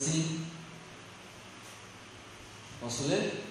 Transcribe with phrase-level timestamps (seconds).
[0.00, 0.40] assim.
[2.80, 3.44] Posso ler?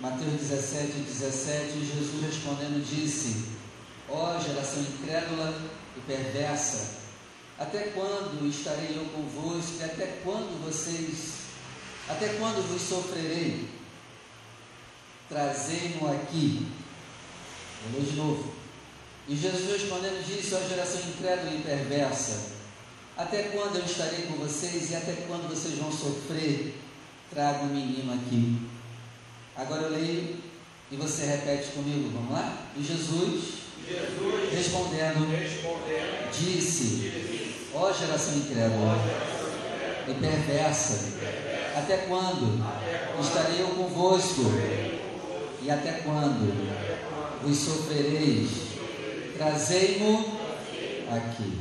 [0.00, 3.46] Mateus 17, 17, Jesus respondendo disse:
[4.08, 5.54] Ó oh, geração incrédula
[5.96, 6.98] e perversa,
[7.58, 11.44] até quando estarei eu convosco e até quando vocês,
[12.08, 13.68] até quando vos sofrerei?
[15.28, 16.83] Trazei-mo aqui.
[17.90, 18.52] Vou ler de novo.
[19.28, 22.52] E Jesus respondendo disse: Ó oh, geração incrédula e perversa,
[23.16, 26.74] até quando eu estarei com vocês e até quando vocês vão sofrer?
[27.30, 28.58] Traga o menino aqui.
[29.56, 30.36] Agora eu leio
[30.90, 32.66] e você repete comigo, vamos lá?
[32.76, 33.44] E Jesus,
[33.88, 38.98] Jesus respondendo, respondendo disse: Ó geração incrédula
[40.06, 41.18] e perversa,
[41.76, 42.62] até quando
[43.20, 44.42] estarei eu convosco?
[45.62, 46.52] E até quando
[47.44, 48.48] vos sofrereis?
[49.36, 50.38] Trazei-mo
[51.10, 51.58] aqui.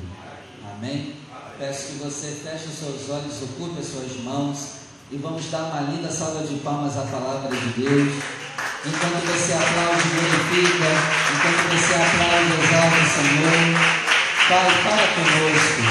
[0.72, 1.16] Amém?
[1.60, 5.92] Peço que você feche os seus olhos, ocupe as suas mãos e vamos dar uma
[5.92, 8.14] linda salva de palmas à palavra de Deus.
[8.86, 10.90] Enquanto você aplaude, glorifica.
[11.34, 14.04] Enquanto você aplaude, exalta o Senhor.
[14.50, 15.82] Pai, fala conosco.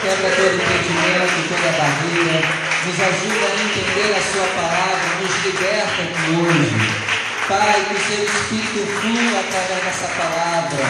[0.00, 2.38] Quebra todo impedimento, toda barreira.
[2.86, 5.08] Nos ajuda a entender a Sua palavra.
[5.20, 7.07] Nos liberta aqui hoje.
[7.48, 10.84] Pai, que o Seu Espírito flua através dessa palavra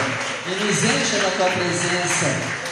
[0.45, 2.25] e nos encha da Tua presença.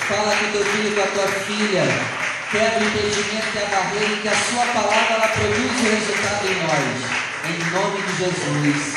[0.07, 4.13] Fala com Teu filho e com a Tua filha quebra o impedimento e a barreira
[4.13, 7.17] e que a sua palavra ela produz o resultado em nós.
[7.45, 8.95] Em nome de Jesus.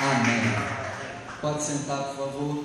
[0.00, 0.72] Amém.
[1.40, 2.64] Pode sentar, por favor.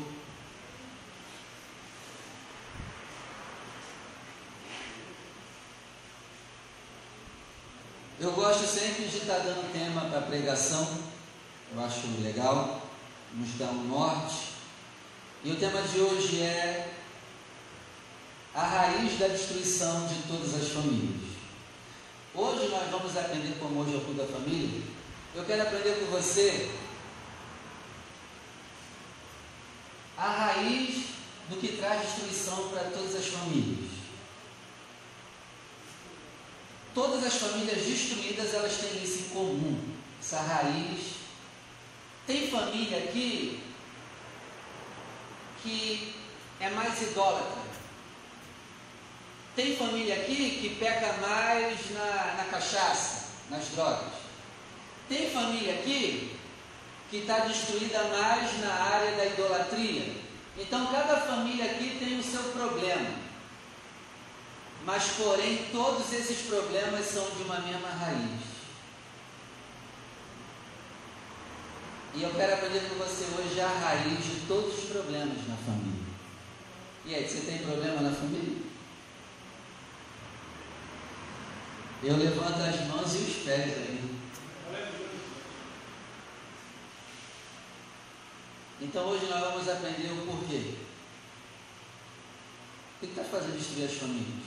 [8.19, 11.06] Eu gosto sempre de estar dando tema para pregação.
[11.73, 12.81] Eu acho legal.
[13.33, 14.53] Nos dá um norte.
[15.43, 16.93] E o tema de hoje é
[18.53, 21.27] a raiz da destruição de todas as famílias.
[22.33, 24.81] Hoje nós vamos aprender, como hoje é o culto da família,
[25.35, 26.71] eu quero aprender com você
[30.17, 31.05] a raiz
[31.49, 33.91] do que traz destruição para todas as famílias.
[36.95, 39.79] Todas as famílias destruídas, elas têm isso em comum,
[40.19, 41.17] essa raiz.
[42.27, 43.63] Tem família aqui
[45.63, 46.13] que
[46.59, 47.61] é mais idólatra,
[49.55, 54.11] tem família aqui que peca mais na, na cachaça, nas drogas.
[55.07, 56.37] Tem família aqui
[57.09, 60.13] que está destruída mais na área da idolatria.
[60.57, 63.09] Então cada família aqui tem o seu problema.
[64.83, 68.56] Mas porém todos esses problemas são de uma mesma raiz.
[72.17, 76.07] E eu quero aprender com você hoje a raiz de todos os problemas na família.
[77.05, 78.57] E aí, você tem problema na família?
[82.03, 84.17] Eu levanto as mãos e os pés aí.
[88.81, 90.73] Então hoje nós vamos aprender o porquê.
[92.95, 94.43] O que está fazendo destruir as famílias?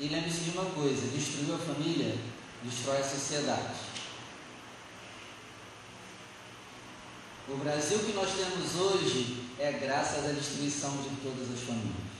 [0.00, 2.16] E lembre-se de uma coisa: destruir a família,
[2.62, 3.91] destrói a sociedade.
[7.48, 12.12] O Brasil que nós temos hoje é graças à destruição de todas as famílias.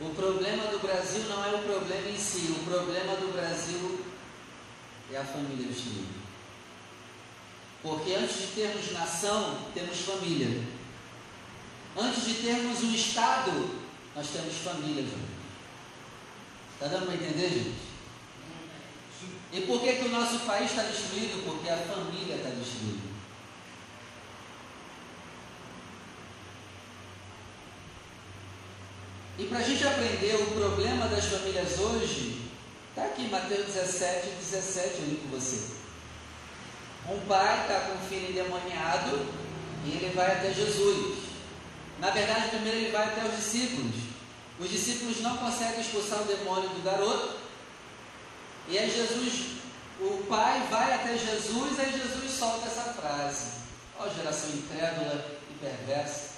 [0.00, 4.04] O problema do Brasil não é o problema em si, o problema do Brasil
[5.12, 6.20] é a família destruída.
[7.82, 10.64] Porque antes de termos nação, temos família.
[11.96, 13.78] Antes de termos um Estado,
[14.16, 15.04] nós temos família.
[16.74, 17.89] Está dando para entender, gente?
[19.52, 21.44] E por que, que o nosso país está destruído?
[21.44, 23.10] Porque a família está destruída.
[29.38, 32.42] E para a gente aprender o problema das famílias hoje,
[32.90, 35.80] está aqui Mateus 17, 17, eu li com você.
[37.08, 39.26] Um pai está com um filho endemoniado
[39.86, 41.18] e ele vai até Jesus.
[41.98, 43.94] Na verdade, primeiro ele vai até os discípulos.
[44.58, 47.39] Os discípulos não conseguem expulsar o demônio do garoto.
[48.70, 49.56] E aí Jesus,
[50.00, 53.46] o pai vai até Jesus, aí Jesus solta essa frase.
[53.98, 56.30] Ó oh, geração incrédula e perversa.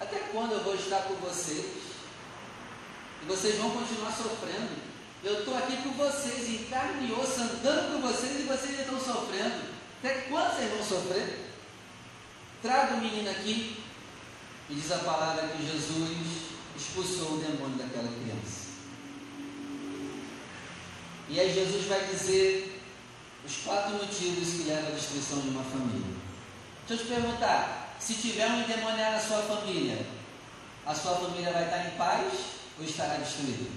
[0.00, 1.66] Até quando eu vou estar com vocês?
[3.22, 4.70] E vocês vão continuar sofrendo.
[5.22, 8.98] Eu estou aqui com vocês, em carne e osso, andando com vocês e vocês estão
[8.98, 9.66] sofrendo.
[9.98, 11.52] Até quando vocês vão sofrer?
[12.62, 13.82] Traga o menino aqui.
[14.70, 16.16] E diz a palavra que Jesus
[16.74, 18.65] expulsou o demônio daquela criança.
[21.28, 22.82] E aí Jesus vai dizer
[23.44, 26.16] Os quatro motivos que levam à destruição de uma família.
[26.86, 30.06] Deixa eu te perguntar: se tiver um endemoniado na sua família,
[30.84, 32.32] a sua família vai estar em paz
[32.78, 33.70] ou estará destruída?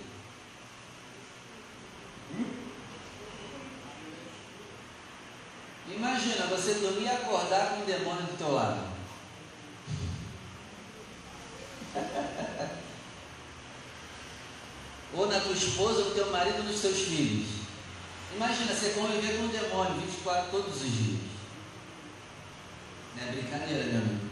[5.88, 8.88] Imagina você dormir e acordar com um demônio do teu lado.
[15.14, 17.48] ou na tua esposa, ou no teu marido, ou nos teus filhos.
[18.36, 21.20] Imagina você conviver com um demônio 24 todos os dias.
[23.16, 24.30] Não é brincadeira, meu amigo.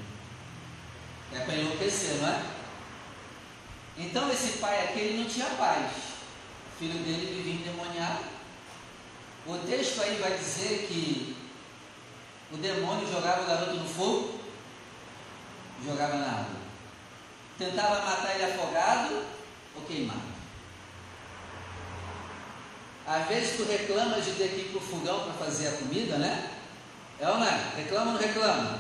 [1.33, 2.45] É para enlouquecer, não é?
[3.97, 5.91] Então esse pai aqui ele não tinha paz.
[5.91, 8.24] O filho dele vivia endemoniado.
[9.47, 11.35] O texto aí vai dizer que
[12.51, 14.39] o demônio jogava o garoto no fogo,
[15.83, 16.57] jogava na água.
[17.57, 19.25] Tentava matar ele afogado
[19.75, 20.37] ou queimado.
[23.07, 26.18] Às vezes tu reclamas de ter que ir para o fogão para fazer a comida,
[26.18, 26.51] né?
[27.18, 27.71] É ou não é?
[27.77, 28.80] Reclama ou não reclama?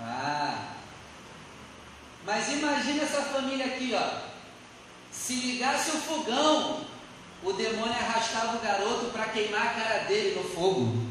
[0.00, 0.72] Ah.
[2.24, 4.22] Mas imagina essa família aqui, ó.
[5.12, 6.86] Se ligasse o fogão,
[7.44, 11.10] o demônio arrastava o garoto para queimar a cara dele no fogo.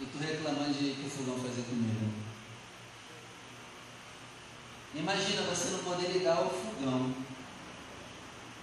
[0.00, 2.10] E tu reclamando de para o fogão fazer comida.
[4.92, 7.14] Imagina você não poder ligar o fogão.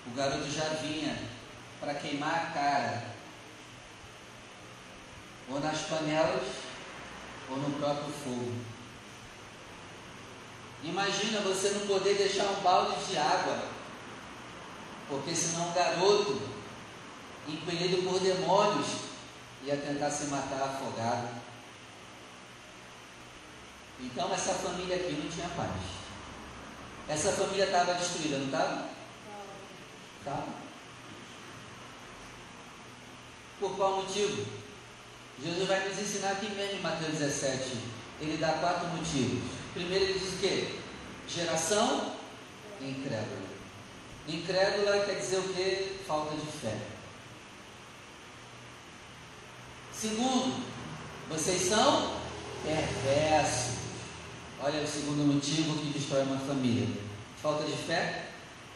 [0.07, 1.17] O garoto já vinha
[1.79, 3.03] para queimar a cara,
[5.49, 6.47] ou nas panelas,
[7.49, 8.53] ou no próprio fogo.
[10.83, 13.69] Imagina você não poder deixar um balde de água,
[15.07, 16.41] porque senão um garoto,
[17.47, 18.87] impelido por demônios,
[19.63, 21.29] ia tentar se matar afogado.
[23.99, 25.71] Então essa família aqui não tinha paz.
[27.09, 28.96] Essa família estava destruída, não estava?
[30.27, 30.43] Tá?
[33.61, 34.45] Por qual motivo?
[35.41, 37.77] Jesus vai nos ensinar aqui mesmo em Mateus 17.
[38.19, 39.49] Ele dá quatro motivos.
[39.73, 40.75] Primeiro ele diz o quê?
[41.29, 42.13] Geração
[42.81, 43.47] incrédula.
[44.27, 45.95] Incrédula quer dizer o quê?
[46.05, 46.77] Falta de fé.
[49.93, 50.61] Segundo,
[51.29, 52.17] vocês são
[52.65, 53.77] perversos.
[54.59, 56.85] Olha o segundo motivo que destrói uma família.
[57.41, 58.25] Falta de fé,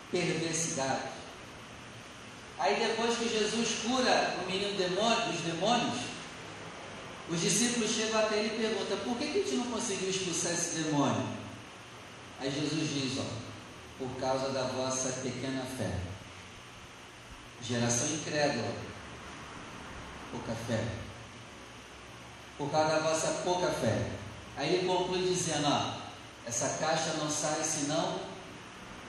[0.10, 1.21] perversidade.
[2.62, 5.98] Aí depois que Jesus cura o menino demônio, dos demônios,
[7.28, 10.52] os discípulos chegam até ele e perguntam, por que, que a gente não conseguiu expulsar
[10.52, 11.26] esse demônio?
[12.40, 13.26] Aí Jesus diz, ó,
[13.98, 15.92] por causa da vossa pequena fé.
[17.64, 18.76] Geração incrédula,
[20.32, 20.86] pouca fé.
[22.60, 24.06] Por causa da vossa pouca fé.
[24.56, 26.00] Aí ele conclui dizendo, ó,
[26.46, 28.20] essa caixa não sai senão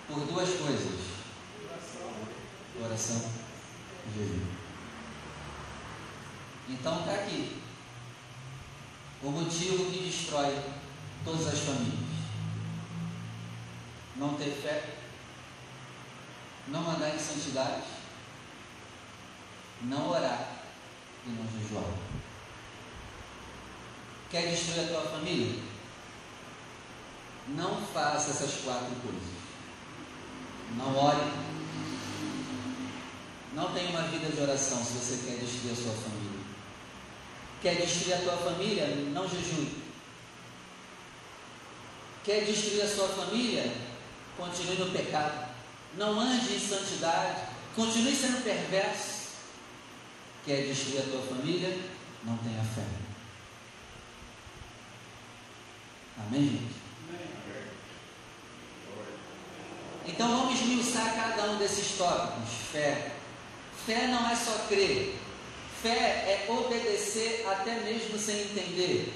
[0.08, 1.12] por duas coisas.
[2.82, 3.41] Oração
[4.14, 4.46] jejum.
[6.68, 7.62] Então está aqui
[9.22, 10.58] o motivo que destrói
[11.24, 12.12] todas as famílias.
[14.16, 14.94] Não ter fé,
[16.68, 17.82] não andar em santidade,
[19.82, 20.62] não orar
[21.26, 21.84] e não jejuar.
[24.30, 25.62] Quer destruir a tua família?
[27.48, 29.42] Não faça essas quatro coisas.
[30.76, 31.20] Não ore,
[33.54, 36.40] não tem uma vida de oração se você quer destruir a sua família.
[37.60, 38.86] Quer destruir a tua família?
[39.12, 39.82] Não jejue.
[42.24, 43.72] Quer destruir a sua família?
[44.36, 45.52] Continue no pecado.
[45.96, 47.42] Não ande em santidade.
[47.76, 49.32] Continue sendo perverso.
[50.44, 51.78] Quer destruir a tua família?
[52.24, 52.84] Não tenha fé.
[56.18, 56.82] Amém, gente?
[60.06, 63.12] Então vamos esmiuçar cada um desses tópicos: fé,
[63.86, 65.18] Fé não é só crer.
[65.82, 69.12] Fé é obedecer até mesmo sem entender.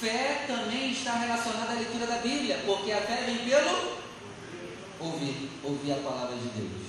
[0.00, 3.98] Fé também está relacionada à leitura da Bíblia, porque a fé vem pelo
[5.00, 6.84] ouvir, ouvir a palavra de Deus.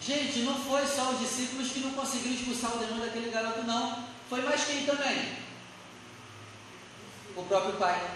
[0.00, 4.04] Gente, não foi só os discípulos que não conseguiram expulsar o demônio daquele garoto, não.
[4.28, 5.36] Foi mais quem também?
[7.36, 8.10] O próprio pai.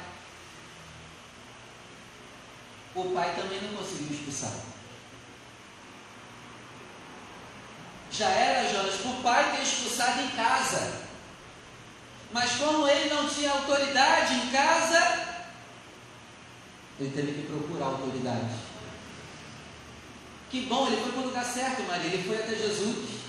[2.94, 4.52] O pai também não conseguiu expulsar.
[8.16, 11.04] Já era, Jonas, o pai ter expulsado em casa.
[12.33, 15.44] Mas como ele não tinha autoridade em casa,
[16.99, 18.54] ele teve que procurar autoridade.
[20.50, 22.12] Que bom, ele foi para o lugar certo, Maria.
[22.12, 23.21] Ele foi até Jesus.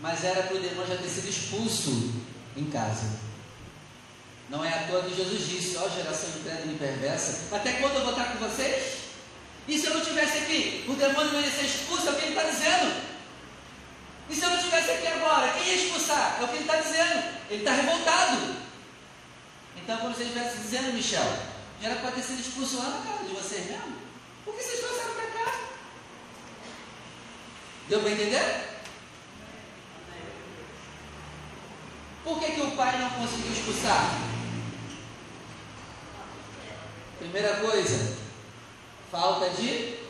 [0.00, 2.12] Mas era para o demônio já ter sido expulso
[2.56, 3.18] em casa.
[4.48, 7.96] Não é à toa que Jesus disse: Ó, oh, geração incrédula e perversa, até quando
[7.96, 8.98] eu vou estar com vocês?
[9.66, 12.08] E se eu não estivesse aqui, o demônio não ia ser expulso?
[12.08, 13.13] É o que ele está dizendo.
[14.28, 16.38] E se eu não estivesse aqui agora, quem ia expulsar?
[16.40, 17.24] É o que ele está dizendo.
[17.50, 18.56] Ele está revoltado.
[19.76, 21.36] Então, quando você estivesse dizendo, Michel,
[21.80, 23.96] já era para ter sido expulso lá na casa de vocês mesmo.
[24.44, 25.58] Por que vocês trouxeram para cá?
[27.88, 28.74] Deu para entender?
[32.24, 34.18] Por que, que o pai não conseguiu expulsar?
[37.18, 38.16] Primeira coisa,
[39.10, 40.03] falta de.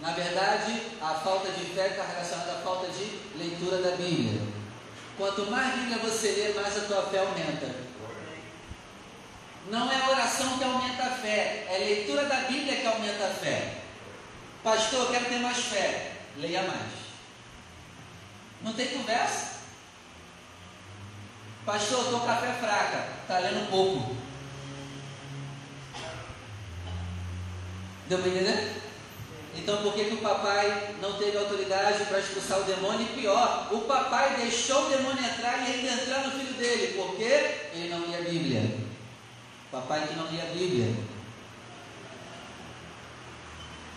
[0.00, 4.42] Na verdade, a falta de fé está relacionada à falta de leitura da Bíblia.
[5.16, 7.74] Quanto mais Bíblia você lê, mais a tua fé aumenta.
[9.70, 13.74] Não é oração que aumenta a fé, é leitura da Bíblia que aumenta a fé.
[14.62, 16.12] Pastor, eu quero ter mais fé.
[16.36, 16.92] Leia mais.
[18.62, 19.58] Não tem conversa.
[21.66, 23.08] Pastor, estou com a fé fraca.
[23.22, 24.16] Está lendo pouco.
[28.08, 28.87] Deu para entender?
[29.58, 33.02] Então por que, que o papai não teve autoridade para expulsar o demônio?
[33.02, 36.94] E pior, o papai deixou o demônio entrar e ele entrar no filho dele.
[36.94, 37.70] Por quê?
[37.74, 38.78] Ele não lia a Bíblia.
[39.70, 40.94] Papai que não lia a Bíblia.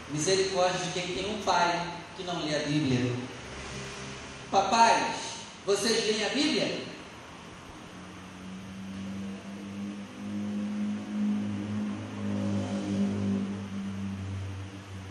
[0.10, 3.16] Misericórdia de quem tem um pai que não lê a Bíblia.
[4.52, 5.16] Papais,
[5.66, 6.82] vocês leem a Bíblia?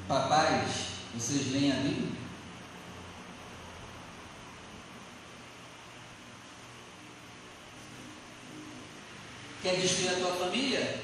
[0.06, 0.70] Papais,
[1.14, 2.10] vocês leem a Bíblia?
[9.70, 11.00] Quer destruir a tua família?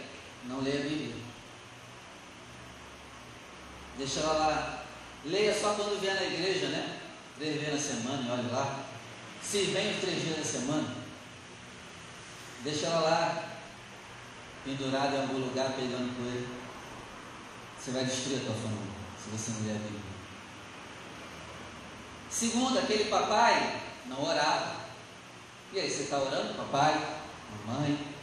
[0.46, 1.14] Não leia a Bíblia.
[3.96, 4.84] Deixa ela lá.
[5.24, 6.98] Leia só quando vier na igreja, né?
[7.38, 8.84] Três vezes na semana, olhe lá.
[9.40, 10.96] Se vem os três dias na semana,
[12.64, 13.56] deixa ela lá,
[14.64, 16.46] pendurada em algum lugar, pegando coisa.
[17.78, 20.00] Você vai destruir a tua família, se você não ler a Bíblia.
[22.28, 24.74] Segundo, aquele papai não orava.
[25.72, 27.00] E aí, você está orando, papai,
[27.64, 28.15] mamãe?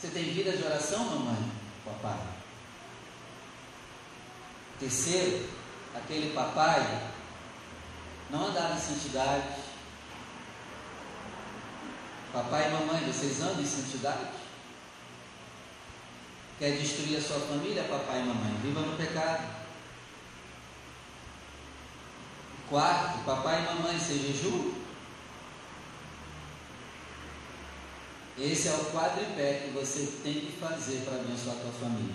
[0.00, 1.52] Você tem vida de oração, mamãe,
[1.84, 2.18] papai?
[4.78, 5.46] Terceiro,
[5.94, 7.10] aquele papai
[8.30, 9.56] não andava em santidade.
[12.32, 14.30] Papai e mamãe, vocês andam em santidade?
[16.58, 18.54] Quer destruir a sua família, papai e mamãe?
[18.62, 19.54] Viva no pecado.
[22.70, 24.79] Quarto, papai e mamãe, você jejum?
[28.40, 32.14] Esse é o quadripé que você tem que fazer para abençoar a tua família.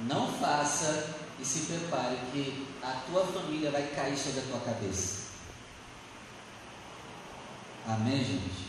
[0.00, 5.28] Não faça e se prepare que a tua família vai cair sobre a tua cabeça.
[7.86, 8.68] Amém, gente?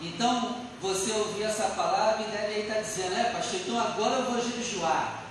[0.00, 4.40] Então, você ouvir essa palavra e deve estar dizendo, é pastor, então agora eu vou
[4.40, 5.24] jejuar.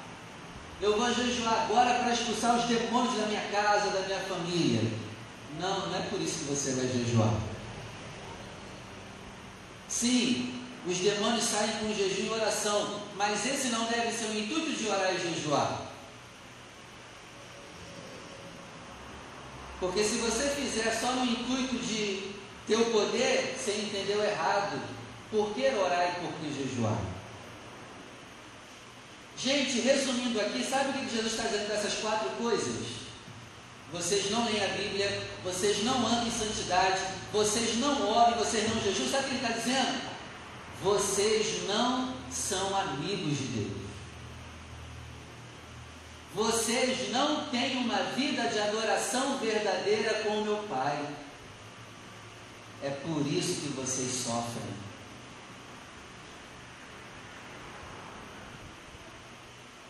[0.81, 4.91] Eu vou jejuar agora para expulsar os demônios da minha casa, da minha família.
[5.57, 7.52] Não, não é por isso que você vai jejuar.
[9.99, 10.51] Sim,
[10.87, 14.87] os demônios saem com jejum e oração, mas esse não deve ser o intuito de
[14.87, 15.91] orar e jejuar.
[19.79, 22.31] Porque se você fizer só no intuito de
[22.65, 24.81] ter o poder, você entendeu errado.
[25.29, 26.97] Por que orar e por que jejuar?
[29.37, 33.03] Gente, resumindo aqui, sabe o que Jesus está dizendo dessas quatro coisas?
[33.91, 37.01] Vocês não leem a Bíblia, vocês não andam em santidade,
[37.33, 39.09] vocês não oram, vocês não jejuam.
[39.09, 40.01] Sabe o que ele está dizendo?
[40.83, 43.83] Vocês não são amigos de Deus.
[46.35, 51.07] Vocês não têm uma vida de adoração verdadeira com o meu Pai.
[52.83, 54.83] É por isso que vocês sofrem.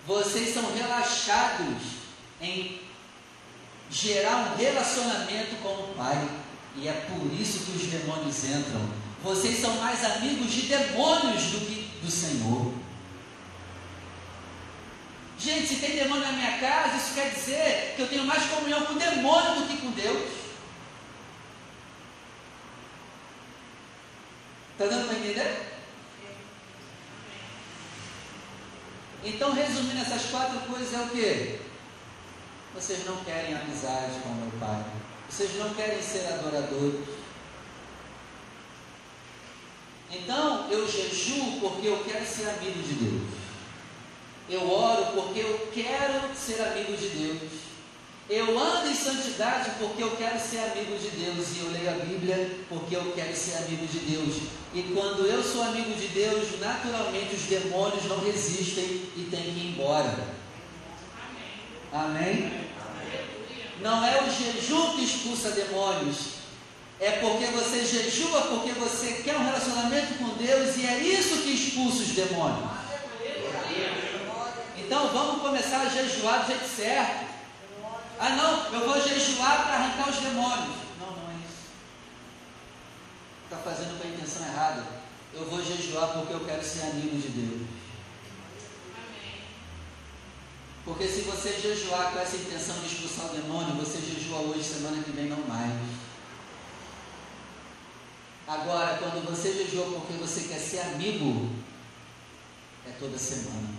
[0.08, 1.82] Vocês são relaxados
[2.40, 2.82] em
[3.90, 6.43] gerar um relacionamento com o Pai.
[6.76, 11.66] E é por isso que os demônios entram vocês são mais amigos de demônios do
[11.66, 12.74] que do Senhor.
[15.40, 18.86] Gente, se tem demônio na minha casa, isso quer dizer que eu tenho mais comunhão
[18.86, 20.30] com o demônio do que com Deus.
[24.74, 25.74] Está dando para entender?
[29.24, 31.62] Então, resumindo essas quatro coisas, é o que?
[32.76, 34.84] Vocês não querem amizade com o meu Pai.
[35.34, 37.08] Vocês não querem ser adoradores.
[40.12, 43.24] Então eu jejuo porque eu quero ser amigo de Deus.
[44.48, 47.52] Eu oro porque eu quero ser amigo de Deus.
[48.30, 51.48] Eu ando em santidade porque eu quero ser amigo de Deus.
[51.56, 54.36] E eu leio a Bíblia porque eu quero ser amigo de Deus.
[54.72, 58.84] E quando eu sou amigo de Deus, naturalmente os demônios não resistem
[59.18, 60.16] e têm que ir embora.
[61.92, 62.52] Amém?
[62.52, 62.64] Amém?
[63.84, 66.34] Não é o jejum que expulsa demônios.
[67.00, 71.52] É porque você jejua, porque você quer um relacionamento com Deus e é isso que
[71.54, 72.72] expulsa os demônios.
[74.78, 77.26] Então vamos começar a jejuar do jeito certo.
[78.20, 80.76] Ah não, eu vou jejuar para arrancar os demônios.
[81.00, 81.72] Não, não é isso.
[83.46, 84.84] Está fazendo com a intenção errada.
[85.34, 87.68] Eu vou jejuar porque eu quero ser amigo de Deus.
[90.86, 95.02] Porque se você jejuar com essa intenção de expulsar o demônio, você jejua hoje, semana
[95.02, 95.72] que vem não mais.
[98.46, 101.50] Agora, quando você jejua porque você quer ser amigo,
[102.86, 103.70] é toda semana.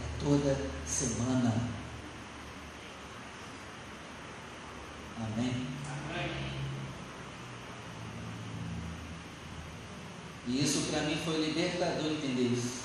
[0.00, 0.56] É toda
[0.86, 1.52] semana.
[5.18, 5.66] Amém?
[5.86, 6.30] Amém.
[10.48, 12.81] E isso para mim foi libertador entender isso.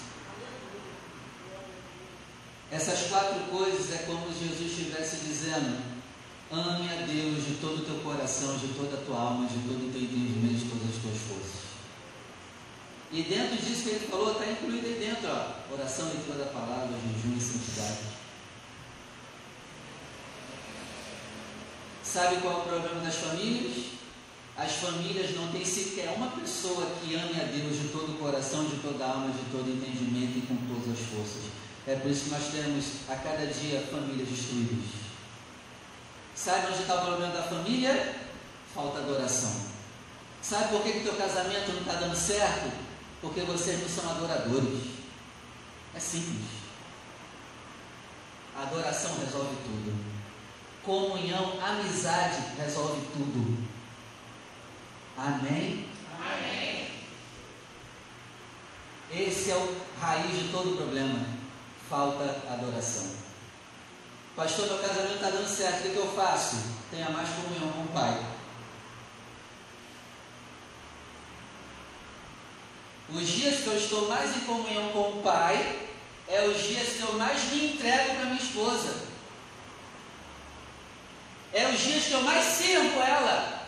[2.71, 5.81] Essas quatro coisas é como Jesus estivesse dizendo:
[6.51, 9.88] ame a Deus de todo o teu coração, de toda a tua alma, de todo
[9.88, 11.67] o teu entendimento, de todas as tuas forças.
[13.09, 16.89] E dentro disso que ele falou, está incluído aí dentro, ó, oração, leitura da palavra,
[16.89, 18.17] jejum e santidade.
[22.03, 23.86] Sabe qual é o problema das famílias?
[24.57, 28.65] As famílias não têm sequer uma pessoa que ame a Deus de todo o coração,
[28.65, 31.56] de toda a alma, de todo entendimento e com todas as forças.
[31.88, 34.89] É por isso que nós temos a cada dia famílias destruídas.
[36.36, 38.13] Sabe onde está o problema da família?
[38.75, 39.67] Falta adoração.
[40.41, 42.74] Sabe por que o teu casamento não está dando certo?
[43.22, 44.84] Porque vocês não são adoradores.
[45.96, 46.46] É simples.
[48.53, 49.98] A adoração resolve tudo.
[50.84, 53.65] Comunhão, amizade resolve tudo.
[55.17, 55.88] Amém?
[56.22, 56.91] Amém.
[59.10, 61.37] Esse é o raiz de todo o problema
[61.89, 63.10] falta adoração.
[64.36, 66.58] Pastor, meu casamento está dando certo, o que, eu faço?
[66.91, 68.24] Tenha mais comunhão com o Pai.
[73.09, 75.79] Os dias que eu estou mais em comunhão com o Pai
[76.27, 79.07] é os dias que eu mais me entrego para minha esposa.
[81.53, 83.66] É os dias que eu mais sirvo ela.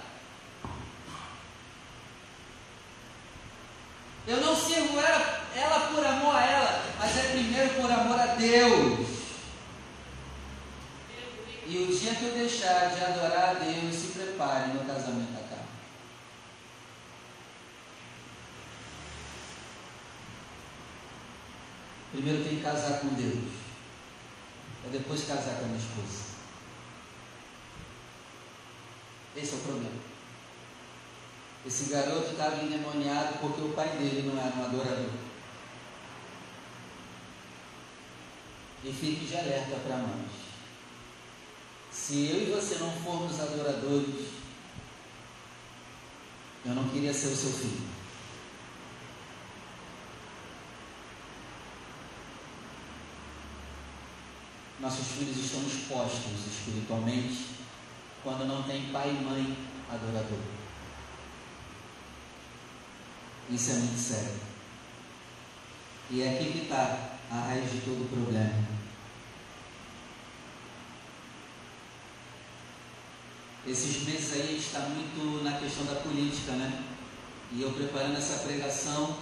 [4.27, 9.07] Eu não sirvo ela por amor a ela, mas é primeiro por amor a Deus.
[11.67, 15.67] E o dia que eu deixar de adorar a Deus, se prepare, meu casamento acaba.
[22.11, 23.51] Primeiro tem que casar com Deus.
[24.85, 26.29] É depois casar com a minha esposa.
[29.35, 30.09] Esse é o problema.
[31.65, 35.29] Esse garoto estava endemoniado porque o pai dele não era um adorador.
[38.83, 40.31] E fique de alerta para nós.
[41.91, 44.27] Se eu e você não formos adoradores,
[46.65, 47.89] eu não queria ser o seu filho.
[54.79, 57.47] Nossos filhos estão expostos espiritualmente
[58.23, 59.57] quando não tem pai e mãe
[59.89, 60.39] adorador.
[63.49, 64.39] Isso é muito sério.
[66.11, 68.79] E é aqui que está a raiz de todo problema.
[73.67, 76.83] Esses meses aí está muito na questão da política, né?
[77.51, 79.17] E eu preparando essa pregação,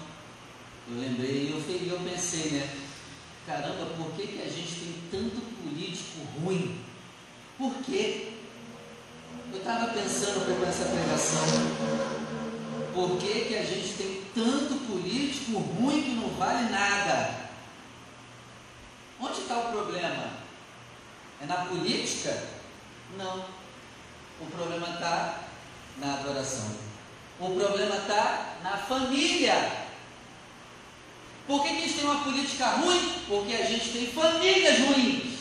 [0.90, 2.70] eu lembrei, eu, eu pensei, né?
[3.46, 6.82] Caramba, por que, que a gente tem tanto político ruim?
[7.58, 8.34] Por quê?
[9.52, 11.44] Eu estava pensando para essa pregação.
[12.94, 17.48] Por que, que a gente tem tanto político ruim que não vale nada?
[19.20, 20.32] Onde está o problema?
[21.42, 22.44] É na política?
[23.18, 23.46] Não.
[24.40, 25.40] O problema está
[25.98, 26.76] na adoração.
[27.40, 29.88] O problema está na família.
[31.46, 33.24] Por que, que a gente tem uma política ruim?
[33.28, 35.38] Porque a gente tem famílias ruins.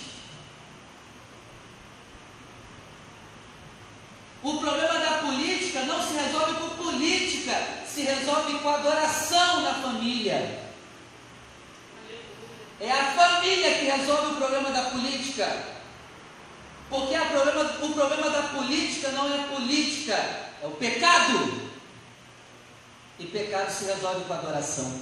[4.42, 7.52] O problema da política não se resolve com política,
[7.86, 10.62] se resolve com adoração na família.
[12.78, 15.75] É a família que resolve o problema da política.
[16.88, 20.14] Porque problema, o problema da política não é política,
[20.62, 21.66] é o pecado.
[23.18, 25.00] E pecado se resolve com adoração.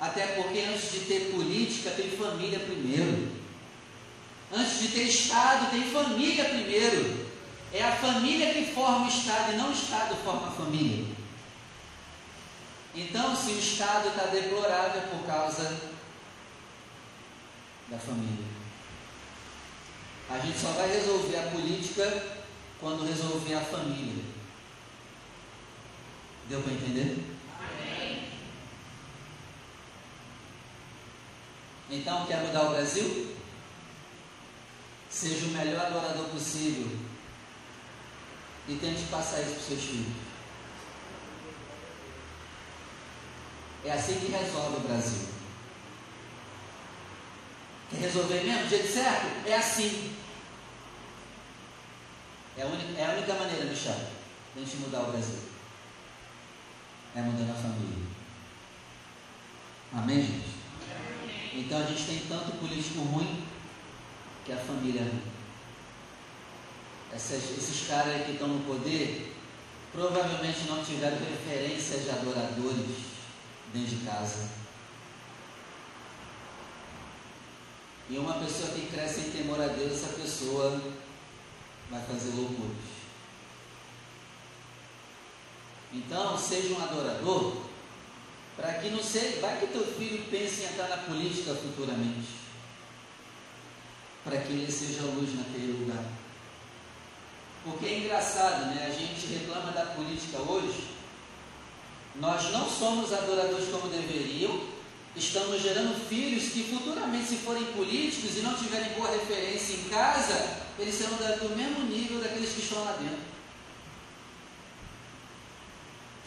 [0.00, 3.30] Até porque antes de ter política, tem família primeiro.
[4.52, 7.26] Antes de ter Estado, tem família primeiro.
[7.72, 11.22] É a família que forma o Estado e não o Estado forma a família.
[12.94, 15.80] Então, se o estado está deplorável por causa
[17.88, 18.51] da família.
[20.32, 22.40] A gente só vai resolver a política
[22.80, 24.24] quando resolver a família.
[26.48, 27.22] Deu para entender?
[27.60, 28.28] Amém.
[31.90, 33.36] Então, quer mudar o Brasil?
[35.10, 36.98] Seja o melhor adorador possível
[38.66, 40.14] e tente passar isso para os seus filhos.
[43.84, 45.28] É assim que resolve o Brasil.
[47.90, 48.62] Quer resolver mesmo?
[48.62, 49.46] Do jeito certo?
[49.46, 50.21] É assim.
[52.56, 53.96] É a única, é a única maneira, Michel,
[54.54, 55.38] de a gente mudar o Brasil.
[57.14, 58.06] É mudando a família.
[59.92, 60.52] Amém, gente?
[61.54, 63.44] Então a gente tem tanto político ruim
[64.44, 65.22] que a família é ruim.
[67.12, 69.36] Essas, esses caras que estão no poder
[69.92, 72.96] provavelmente não tiveram referência de adoradores
[73.72, 74.48] dentro de casa.
[78.08, 80.80] E uma pessoa que cresce em temor a Deus, essa pessoa
[81.92, 82.92] vai fazer loucuras.
[85.92, 87.54] Então, seja um adorador,
[88.56, 92.28] para que não seja, vai que teu filho pense em entrar na política futuramente,
[94.24, 96.04] para que ele seja luz naquele lugar.
[97.62, 98.86] Porque é engraçado, né?
[98.86, 100.92] A gente reclama da política hoje,
[102.16, 104.66] nós não somos adoradores como deveriam,
[105.14, 110.61] estamos gerando filhos que futuramente, se forem políticos e não tiverem boa referência em casa,
[110.82, 113.32] eles serão do mesmo nível daqueles que estão lá dentro.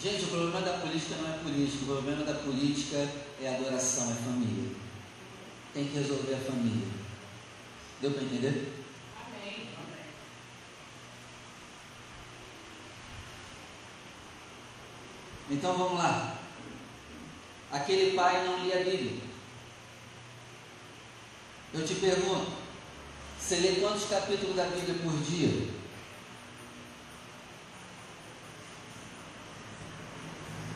[0.02, 3.10] Gente, o problema da política não é política, o problema da política
[3.42, 4.72] é adoração, é família.
[5.74, 6.88] Tem que resolver a família.
[8.02, 8.86] Deu para entender?
[9.26, 9.70] Amém.
[15.50, 16.38] Então vamos lá.
[17.72, 19.22] Aquele pai não lia a Bíblia.
[21.74, 22.65] Eu te pergunto,
[23.46, 25.70] você lê quantos capítulos da Bíblia por dia?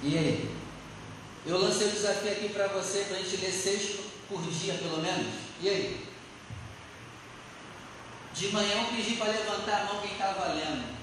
[0.03, 0.55] E aí?
[1.47, 5.01] Eu lancei o desafio aqui para você, para a gente ler seis por dia, pelo
[5.01, 5.33] menos.
[5.59, 6.07] E aí?
[8.35, 10.95] De manhã eu pedi para levantar a mão quem estava lendo.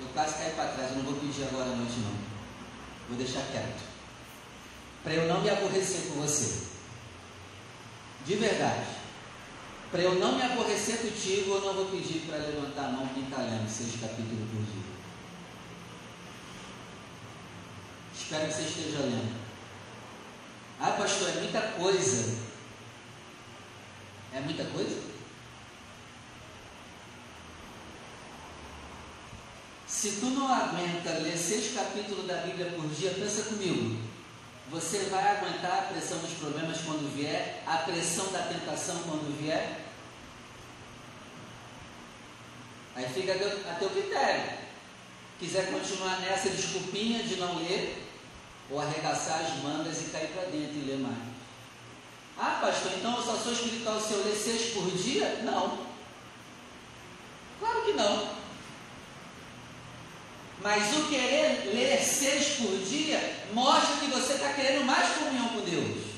[0.00, 2.14] Eu quase caí para trás, eu não vou pedir agora à noite não.
[3.08, 3.84] Vou deixar quieto.
[5.04, 6.66] Para eu não me aborrecer com você.
[8.26, 8.99] De verdade.
[9.90, 13.38] Para eu não me aborrecer contigo, eu não vou pedir para levantar a mão está
[13.38, 14.90] lendo seis capítulos por dia.
[18.14, 19.40] Espero que você esteja lendo.
[20.78, 22.38] Ah, pastor, é muita coisa.
[24.32, 25.10] É muita coisa?
[29.88, 34.09] Se tu não aguenta ler seis capítulos da Bíblia por dia, pensa comigo.
[34.70, 39.80] Você vai aguentar a pressão dos problemas quando vier, a pressão da tentação quando vier?
[42.94, 44.58] Aí fica a teu critério.
[45.40, 48.06] Quiser continuar nessa desculpinha de não ler,
[48.70, 51.18] ou arregaçar as mangas e cair para dentro e ler mais.
[52.38, 55.40] Ah, pastor, então eu só sou espiritual se eu ler seis por dia?
[55.42, 55.84] Não.
[57.58, 58.39] Claro que não.
[60.62, 63.18] Mas o querer ler seis por dia
[63.52, 66.10] mostra que você está querendo mais comunhão com Deus.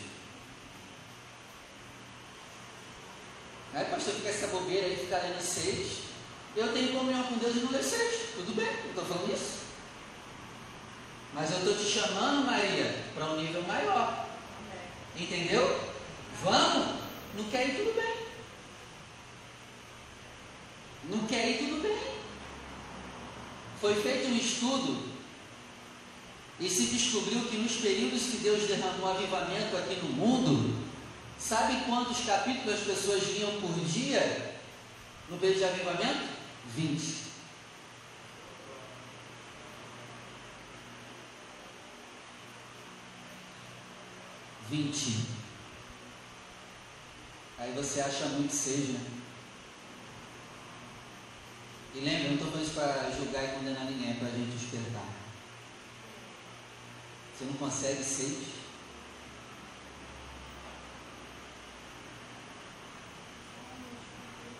[3.74, 6.02] Aí, pastor, fica essa bobeira aí, ficar lendo seis.
[6.56, 8.30] Eu tenho comunhão com Deus e não leio seis.
[8.34, 9.62] Tudo bem, não estou falando isso.
[11.32, 14.26] Mas eu estou te chamando, Maria, para um nível maior.
[15.16, 15.80] Entendeu?
[16.42, 17.00] Vamos?
[17.34, 18.26] Não quer ir tudo bem.
[21.04, 22.11] Não quer ir tudo bem.
[23.82, 25.12] Foi feito um estudo
[26.60, 30.86] e se descobriu que nos períodos que Deus derramou avivamento aqui no mundo,
[31.36, 34.54] sabe quantos capítulos as pessoas liam por dia
[35.28, 36.28] no período de avivamento?
[36.76, 37.14] 20.
[44.70, 45.26] 20.
[47.58, 48.92] Aí você acha muito seja.
[48.92, 49.21] Né?
[51.94, 54.56] E lembra, não estou falando isso para julgar e condenar ninguém, é para a gente
[54.56, 55.06] despertar.
[57.36, 58.38] Você não consegue seis?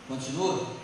[0.09, 0.83] Continua?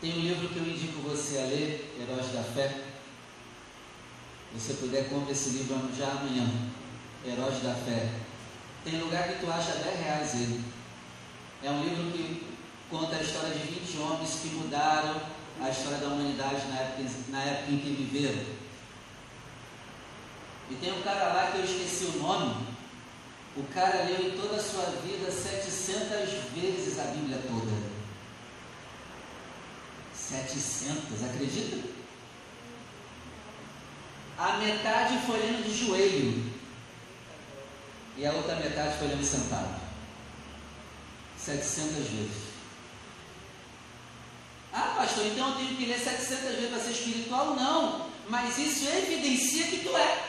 [0.00, 2.88] Tem um livro que eu indico você a ler, Heróis da Fé
[4.54, 6.46] você puder, compre esse livro já amanhã.
[7.24, 8.08] Heróis da Fé.
[8.84, 10.64] Tem lugar que tu acha 10 reais ele.
[11.62, 12.46] É um livro que
[12.88, 15.20] conta a história de 20 homens que mudaram
[15.60, 18.58] a história da humanidade na época, na época em que viveram.
[20.70, 22.66] E tem um cara lá que eu esqueci o nome.
[23.56, 27.72] O cara leu em toda a sua vida 700 vezes a Bíblia toda.
[30.14, 31.88] 700, acredita?
[34.38, 36.52] A metade foi lendo de joelho.
[38.16, 39.87] E a outra metade foi lendo sentado.
[41.48, 42.48] 700 vezes.
[44.70, 47.56] Ah, pastor, então eu tenho que ler 700 vezes para ser espiritual?
[47.56, 48.10] Não.
[48.28, 50.24] Mas isso evidencia que tu é.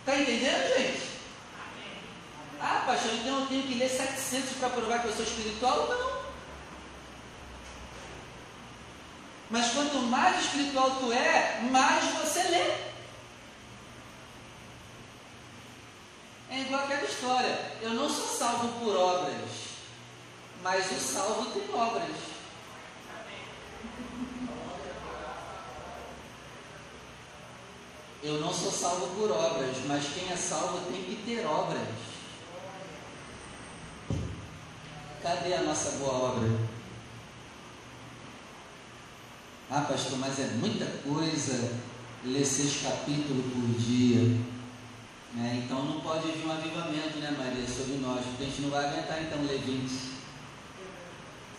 [0.00, 1.08] Está entendendo, gente?
[2.58, 5.88] Ah, pastor, então eu tenho que ler 700 para provar que eu sou espiritual?
[5.88, 6.18] Não.
[9.50, 12.87] Mas quanto mais espiritual tu é, mais você lê.
[16.58, 17.56] É igual aquela história.
[17.80, 19.48] Eu não sou salvo por obras,
[20.60, 22.16] mas o salvo tem obras.
[28.24, 31.88] Eu não sou salvo por obras, mas quem é salvo tem que ter obras.
[35.22, 36.58] Cadê a nossa boa obra?
[39.70, 41.72] Ah, pastor, mas é muita coisa
[42.24, 44.57] ler seis capítulos por dia.
[45.36, 48.70] É, então não pode vir um avivamento, né, Maria, sobre nós, porque a gente não
[48.70, 50.18] vai aguentar então 20.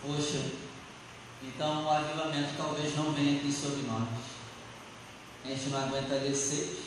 [0.02, 0.50] Poxa,
[1.42, 4.08] então o avivamento talvez não venha aqui sobre nós.
[5.44, 6.78] A gente não aguenta ler 6,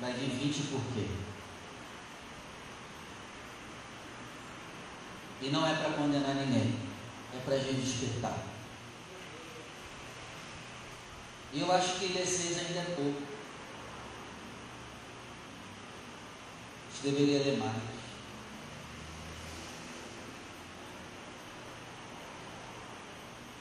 [0.00, 1.06] vai vir 20 por quê?
[5.42, 6.74] E não é para condenar ninguém,
[7.34, 8.38] é para a gente despertar.
[11.52, 13.35] E eu acho que ler 6 ainda é pouco.
[17.02, 17.96] Deveria ler mais.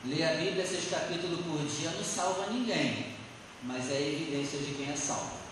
[0.05, 3.15] Ler a Bíblia, seis capítulos por dia, não salva ninguém
[3.65, 5.45] mas é evidência de quem é salvo.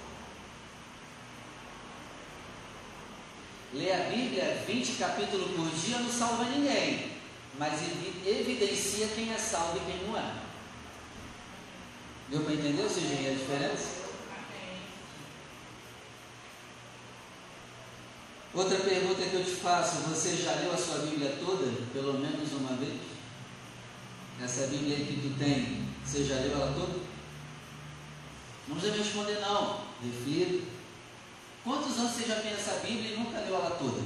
[3.74, 7.12] Ler a Bíblia 20 capítulos por dia não salva ninguém,
[7.58, 7.82] mas
[8.26, 10.36] evidencia quem é salvo e quem não é.
[12.30, 14.03] Deu para entender, Cidinha, a diferença?
[18.54, 22.52] Outra pergunta que eu te faço: você já leu a sua Bíblia toda, pelo menos
[22.54, 23.02] uma vez?
[24.42, 27.00] Essa Bíblia que tu tem, você já leu ela toda?
[28.68, 29.82] Não me responder, não.
[30.04, 30.63] Refiro.
[31.63, 34.02] Quantos anos você já tem essa Bíblia e nunca leu ela toda?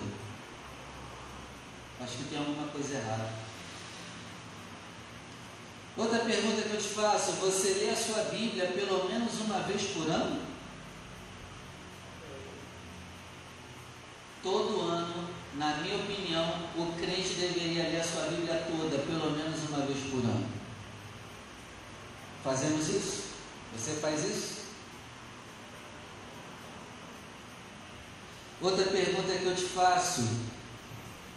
[1.99, 3.33] Acho que tem alguma coisa errada.
[5.97, 9.81] Outra pergunta que eu te faço: você lê a sua Bíblia pelo menos uma vez
[9.91, 10.46] por ano?
[14.43, 19.69] Todo ano, na minha opinião, o crente deveria ler a sua Bíblia toda, pelo menos
[19.69, 20.47] uma vez por ano.
[22.43, 23.23] Fazemos isso?
[23.75, 24.57] Você faz isso?
[28.61, 30.21] Outra pergunta que eu te faço: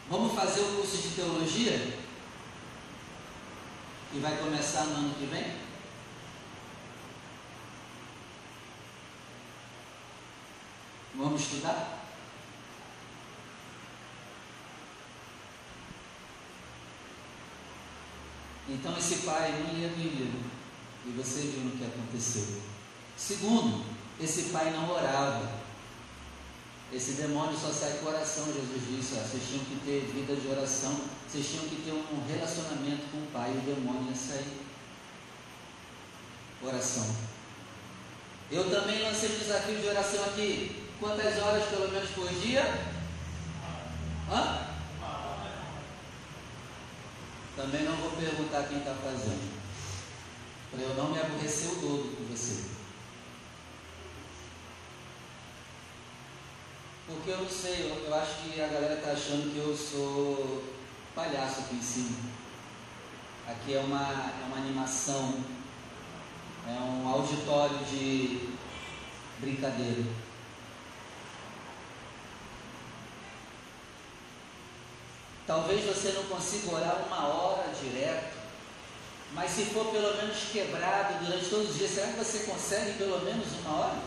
[0.08, 1.98] vamos fazer o curso de teologia?
[4.12, 5.56] Que vai começar no ano que vem?
[11.14, 11.99] Vamos estudar?
[18.70, 20.30] Então esse pai não lia Bíblia.
[21.06, 22.46] E você viu no que aconteceu.
[23.16, 23.84] Segundo,
[24.20, 25.60] esse pai não orava.
[26.92, 29.14] Esse demônio só sai com oração, Jesus disse.
[29.14, 33.18] Ó, vocês tinham que ter vida de oração, vocês tinham que ter um relacionamento com
[33.18, 34.60] o Pai, o demônio ia sair.
[36.62, 37.06] Oração.
[38.50, 40.84] Eu também lancei o desafio de oração aqui.
[40.98, 42.62] Quantas horas pelo menos por dia?
[44.30, 44.69] Hã?
[47.60, 49.60] Também não vou perguntar quem está fazendo
[50.70, 52.70] para eu não me aborrecer o dobro com você.
[57.06, 60.64] Porque eu não sei, eu, eu acho que a galera está achando que eu sou
[61.14, 62.16] palhaço aqui em cima.
[63.46, 64.08] Aqui é uma,
[64.40, 65.34] é uma animação,
[66.66, 68.48] é um auditório de
[69.38, 70.29] brincadeira.
[75.50, 78.40] Talvez você não consiga orar uma hora direto
[79.32, 83.20] mas se for pelo menos quebrado durante todos os dias, será que você consegue pelo
[83.20, 83.98] menos uma hora?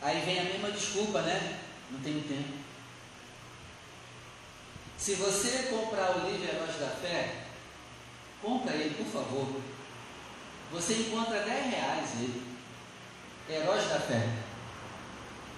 [0.00, 1.58] Aí vem a mesma desculpa, né?
[1.90, 2.58] Não tenho tempo.
[4.96, 7.34] Se você comprar o livro Heróis da Fé,
[8.40, 9.60] compra ele, por favor.
[10.70, 12.56] Você encontra 10 reais ele.
[13.48, 14.28] Heróis da Fé.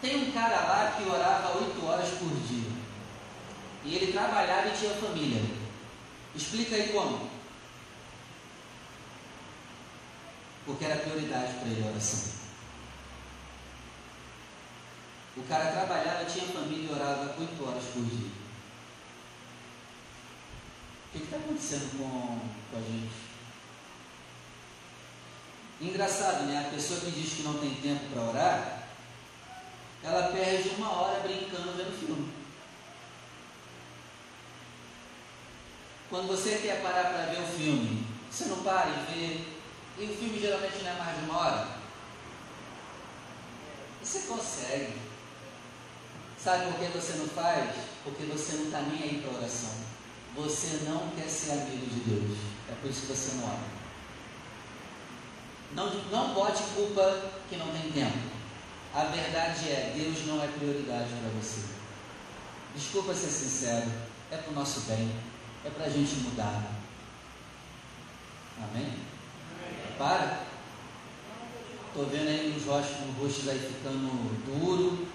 [0.01, 2.71] Tem um cara lá que orava 8 horas por dia.
[3.85, 5.43] E ele trabalhava e tinha família.
[6.35, 7.31] Explica aí como.
[10.65, 12.41] Porque era prioridade para ele a oração.
[15.37, 18.31] O cara trabalhava, tinha família e orava oito horas por dia.
[21.07, 22.39] O que está acontecendo com,
[22.71, 23.31] com a gente?
[25.81, 26.67] Engraçado, né?
[26.67, 28.80] A pessoa que diz que não tem tempo para orar,
[30.03, 32.33] ela perde uma hora brincando vendo filme.
[36.09, 39.45] Quando você quer parar para ver um filme, você não para e vê.
[39.99, 41.69] E o filme geralmente não é mais de uma hora.
[44.03, 44.95] Você consegue.
[46.43, 47.77] Sabe por que você não faz?
[48.03, 49.71] Porque você não está nem aí para oração.
[50.37, 52.39] Você não quer ser amigo de Deus.
[52.71, 53.81] É por isso que você não ora.
[55.73, 58.40] Não, não bote culpa que não tem tempo.
[58.93, 61.61] A verdade é, Deus não é prioridade para você.
[62.75, 63.91] Desculpa ser sincero,
[64.33, 65.11] é para o nosso bem,
[65.65, 66.73] é para a gente mudar.
[68.59, 68.83] Amém?
[68.83, 68.99] Amém.
[69.97, 70.41] Para.
[71.89, 74.11] Estou vendo aí os rostos, os rostos aí ficando
[74.45, 75.07] duro,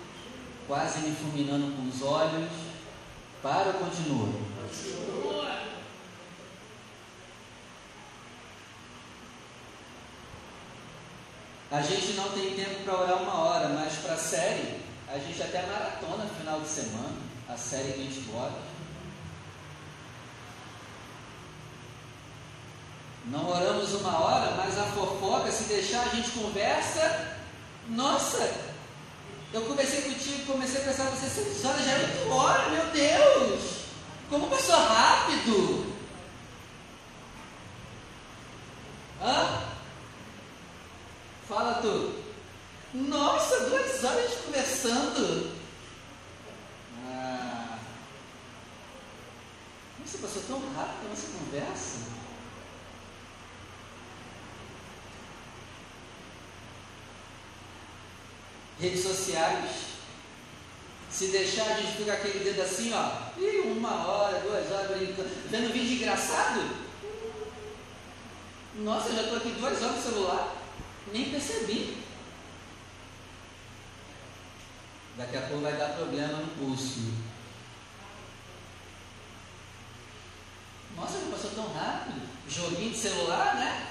[0.68, 2.50] quase me fulminando com os olhos.
[3.42, 4.28] Para ou continua?
[4.28, 5.35] Continua.
[11.72, 15.42] A gente não tem tempo para orar uma hora, mas para a série, a gente
[15.42, 17.16] até maratona final de semana,
[17.50, 18.76] a série 20 horas.
[23.26, 27.36] Não oramos uma hora, mas a fofoca, se deixar, a gente conversa.
[27.90, 28.54] Nossa,
[29.52, 33.86] eu comecei contigo, comecei a pensar, você seis horas, já é oito horas, meu Deus!
[34.30, 35.96] Como passou rápido!
[39.22, 39.75] Hã?
[41.48, 42.14] Fala tu.
[42.94, 45.52] Nossa, duas horas conversando.
[47.08, 47.78] Ah.
[50.06, 52.16] Você passou tão rápido nessa conversa?
[58.80, 59.72] redes sociais.
[61.10, 65.72] Se deixar, a gente aquele dedo assim, ó, e uma hora, duas horas brincando, vendo
[65.72, 66.62] vídeo engraçado.
[68.76, 70.54] Nossa, já estou aqui duas horas no celular,
[71.12, 72.04] nem percebi.
[75.18, 77.14] Daqui a pouco vai dar problema no pulso.
[80.96, 82.28] Nossa, já passou tão rápido.
[82.48, 83.88] Joguinho de celular, né?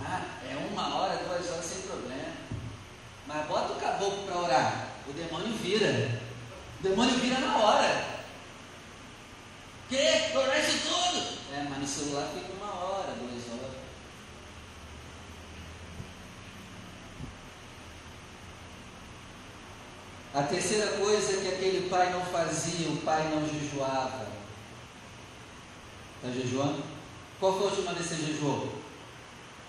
[0.00, 2.32] Ah, é uma hora, duas horas sem problema.
[3.26, 6.20] Mas bota o caboclo para orar, o demônio vira.
[6.80, 8.24] O demônio vira na hora.
[9.88, 10.36] Que?
[10.36, 11.38] Orar isso tudo?
[11.54, 13.76] É, mas no celular fica uma hora, duas horas.
[20.32, 24.28] A terceira coisa que aquele pai não fazia, o pai não jejuava.
[26.16, 26.84] Está jejuando?
[27.40, 28.72] Qual foi a última vez que você jejuou?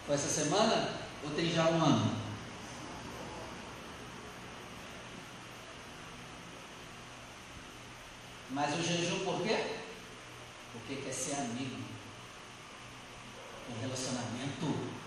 [0.06, 0.89] Foi essa semana
[1.24, 2.15] ou tem já um ano?
[8.52, 9.78] Mas o jejum por quê?
[10.74, 11.82] Porque quer ser amigo.
[13.69, 15.00] Um relacionamento.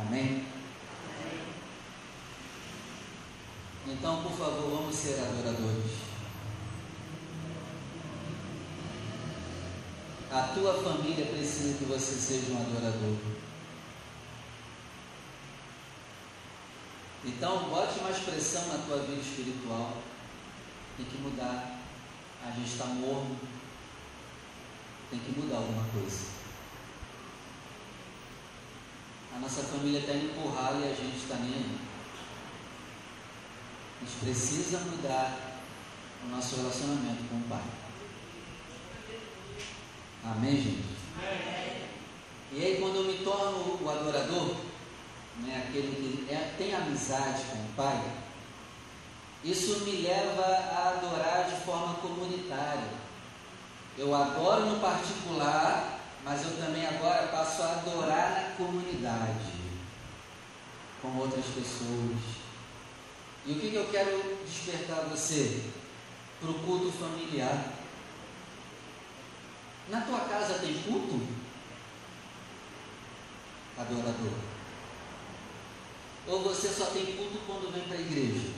[0.00, 0.44] Amém?
[3.86, 5.92] Então, por favor, vamos ser adoradores.
[10.32, 13.16] A tua família precisa que você seja um adorador.
[17.24, 19.98] Então, bote mais pressão na tua vida espiritual.
[20.96, 21.78] Tem que mudar.
[22.44, 23.38] A gente está morno.
[25.10, 26.43] Tem que mudar alguma coisa.
[29.34, 31.78] A nossa família está indo empurrar e a gente está nem aí.
[34.00, 35.60] A gente precisa mudar
[36.24, 37.62] o nosso relacionamento com o Pai.
[40.24, 40.84] Amém, gente?
[41.18, 41.84] Amém.
[42.52, 44.54] E aí, quando eu me torno o adorador,
[45.40, 48.00] né, aquele que é, tem amizade com o Pai,
[49.42, 52.88] isso me leva a adorar de forma comunitária.
[53.98, 55.93] Eu adoro no particular,
[56.24, 59.52] mas eu também agora passo a adorar na comunidade,
[61.02, 62.44] com outras pessoas.
[63.44, 65.64] E o que, que eu quero despertar você?
[66.40, 67.72] Para o culto familiar.
[69.90, 71.20] Na tua casa tem culto?
[73.76, 74.32] Adorador.
[76.26, 78.48] Ou você só tem culto quando vem para a igreja?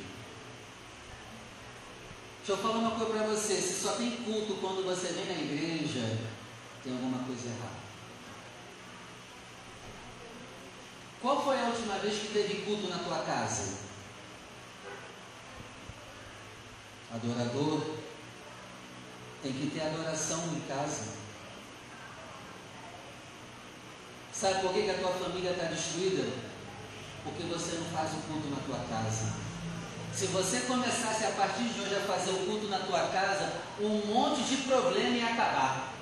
[2.39, 5.43] Deixa eu falar uma coisa para você: se só tem culto quando você vem na
[5.43, 6.17] igreja,
[6.87, 7.87] tem alguma coisa errada.
[11.21, 13.79] Qual foi a última vez que teve culto na tua casa?
[17.13, 17.97] Adorador
[19.43, 21.17] tem que ter adoração em casa.
[24.33, 26.31] Sabe por que, que a tua família está destruída?
[27.25, 29.33] Porque você não faz o culto na tua casa.
[30.15, 34.07] Se você começasse a partir de hoje a fazer o culto na tua casa, um
[34.07, 35.96] monte de problema ia acabar.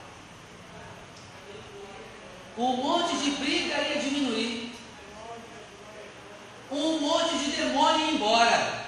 [2.56, 4.74] Um monte de briga ia diminuir.
[6.70, 8.84] Um monte de demônio ia embora.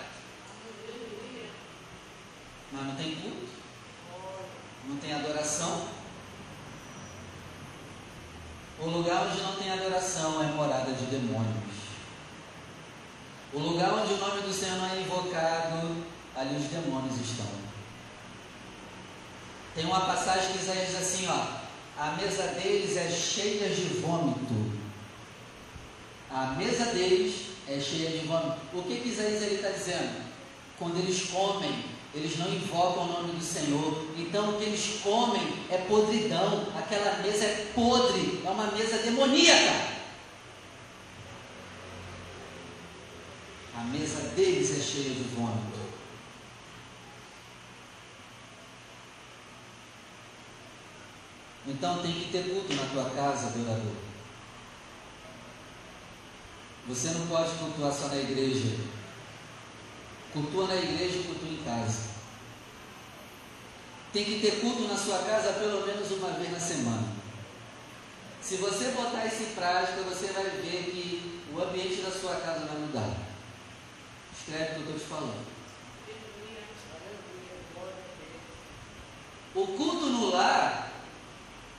[2.73, 3.49] Mas não tem culto.
[4.89, 5.89] Não tem adoração.
[8.79, 11.77] O lugar onde não tem adoração é morada de demônios.
[13.53, 16.05] O lugar onde o nome do Senhor não é invocado,
[16.37, 17.47] ali os demônios estão.
[19.75, 21.56] Tem uma passagem que diz assim, ó,
[21.99, 24.77] a mesa deles é cheia de vômito.
[26.31, 28.59] A mesa deles é cheia de vômito.
[28.75, 30.27] O que, que Isaías está dizendo?
[30.79, 31.85] Quando eles comem,
[32.15, 34.07] eles não invocam o nome do Senhor.
[34.19, 36.67] Então o que eles comem é podridão.
[36.77, 39.97] Aquela mesa é podre, é uma mesa demoníaca.
[43.75, 45.86] A mesa deles é cheia de vômito.
[51.67, 53.93] Então tem que ter culto na tua casa, adorador.
[56.89, 58.77] Você não pode cultuar só na igreja.
[60.33, 62.17] Cultua na igreja e cultua em casa.
[64.13, 67.09] Tem que ter culto na sua casa pelo menos uma vez na semana.
[68.41, 72.67] Se você botar isso em prática, você vai ver que o ambiente da sua casa
[72.67, 73.17] vai mudar.
[74.39, 75.47] Escreve o que eu estou te falando.
[79.53, 80.86] O culto no lar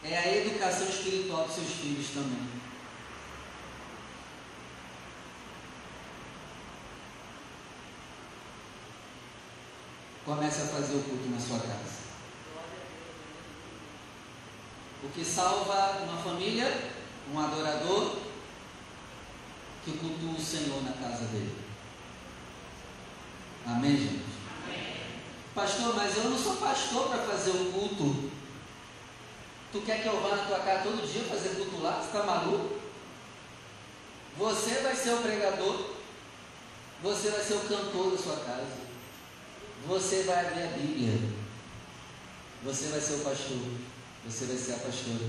[0.04, 2.48] é a educação espiritual dos seus filhos também.
[10.26, 11.98] Comece a fazer o culto na sua casa.
[15.04, 16.92] O que salva uma família,
[17.34, 18.18] um adorador
[19.86, 21.56] que cultua o Senhor na casa dele.
[23.66, 24.26] Amém, gente?
[24.66, 24.98] Amém.
[25.56, 28.37] Pastor, mas eu não sou pastor para fazer o culto.
[29.72, 32.00] Tu quer que eu vá na tua casa todo dia fazer culto lá?
[32.00, 32.78] Você está maluco?
[34.38, 35.96] Você vai ser o pregador.
[37.04, 38.78] Você vai ser o cantor da sua casa.
[39.88, 41.30] Você vai abrir a Bíblia.
[42.64, 43.58] Você vai ser o pastor.
[44.26, 45.26] Você vai ser a pastora.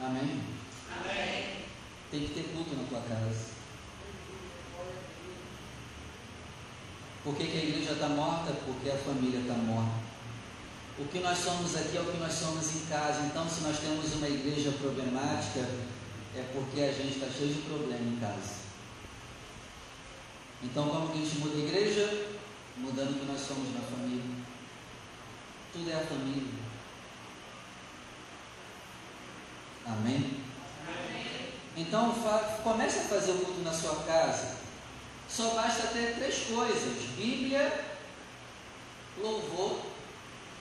[0.00, 0.42] Amém?
[0.90, 1.64] Amém.
[2.10, 3.54] Tem que ter culto na tua casa.
[7.24, 8.52] Por que, que a igreja está morta?
[8.64, 10.03] Porque a família está morta.
[10.98, 13.22] O que nós somos aqui é o que nós somos em casa.
[13.22, 15.60] Então, se nós temos uma igreja problemática,
[16.36, 18.64] é porque a gente está cheio de problema em casa.
[20.62, 22.28] Então, como que a gente muda a igreja?
[22.76, 24.22] Mudando o que nós somos na família.
[25.72, 26.52] Tudo é a família.
[29.86, 30.40] Amém?
[30.86, 31.52] Amém.
[31.76, 32.14] Então,
[32.62, 34.64] comece a fazer o culto na sua casa
[35.34, 37.84] só basta ter três coisas: Bíblia,
[39.18, 39.80] louvor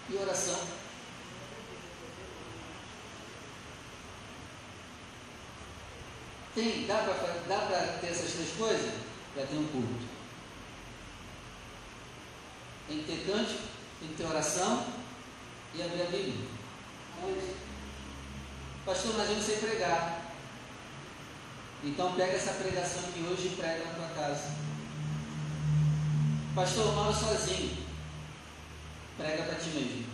[0.10, 0.60] e oração.
[6.56, 8.94] Tem, dá para ter essas três coisas?
[9.36, 10.06] Já tem um culto.
[12.88, 13.64] Tem que ter cântico,
[14.00, 14.86] tem que ter oração
[15.74, 16.48] e abrir a Bíblia.
[18.86, 20.32] Pastor, mas eu não sei pregar.
[21.84, 24.52] Então pega essa pregação de hoje e prega na tua casa.
[26.54, 27.83] Pastor, eu moro sozinho.
[29.18, 30.06] Prega para ti mesmo.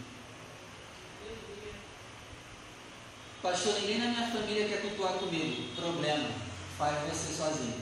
[3.41, 5.75] Pastor, ninguém na minha família quer cultuar comigo.
[5.75, 6.29] Problema.
[6.77, 7.81] Faz você sozinho.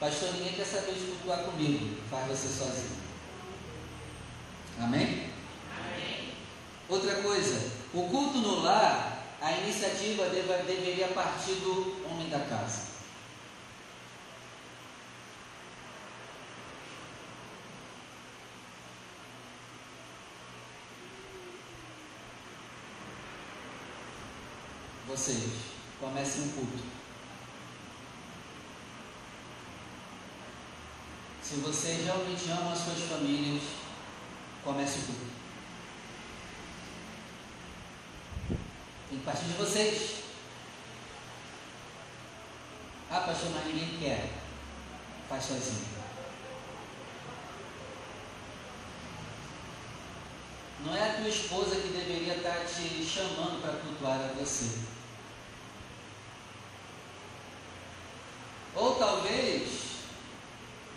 [0.00, 1.98] Pastor, ninguém quer saber de cultuar comigo.
[2.10, 3.04] Faz você sozinho.
[4.80, 5.30] Amém?
[5.78, 6.34] Amém?
[6.88, 9.14] Outra coisa, o culto no lar
[9.44, 12.93] a iniciativa deveria partir do homem da casa.
[25.14, 25.44] Vocês,
[26.00, 26.82] comecem um culto.
[31.40, 33.62] Se vocês realmente amam as suas famílias,
[34.64, 35.26] comece o culto.
[39.08, 40.24] Tem que partir de vocês.
[43.08, 44.32] Ah, pastor, mas ninguém quer.
[45.28, 45.94] Faz sozinho.
[50.84, 54.92] Não é a tua esposa que deveria estar te chamando para cultuar a você.
[58.76, 59.68] Ou talvez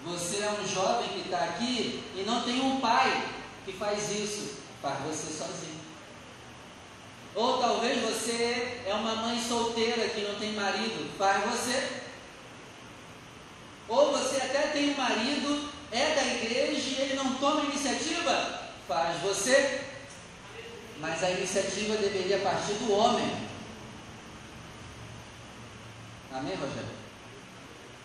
[0.04, 3.30] você é um jovem que está aqui e não tem um pai
[3.66, 4.58] que faz isso.
[4.82, 5.78] Faz você sozinho.
[7.38, 12.02] Ou talvez você é uma mãe solteira que não tem marido, faz você.
[13.88, 19.22] Ou você até tem um marido, é da igreja e ele não toma iniciativa, faz
[19.22, 19.82] você.
[21.00, 23.48] Mas a iniciativa deveria partir do homem.
[26.34, 26.90] Amém, Rogério?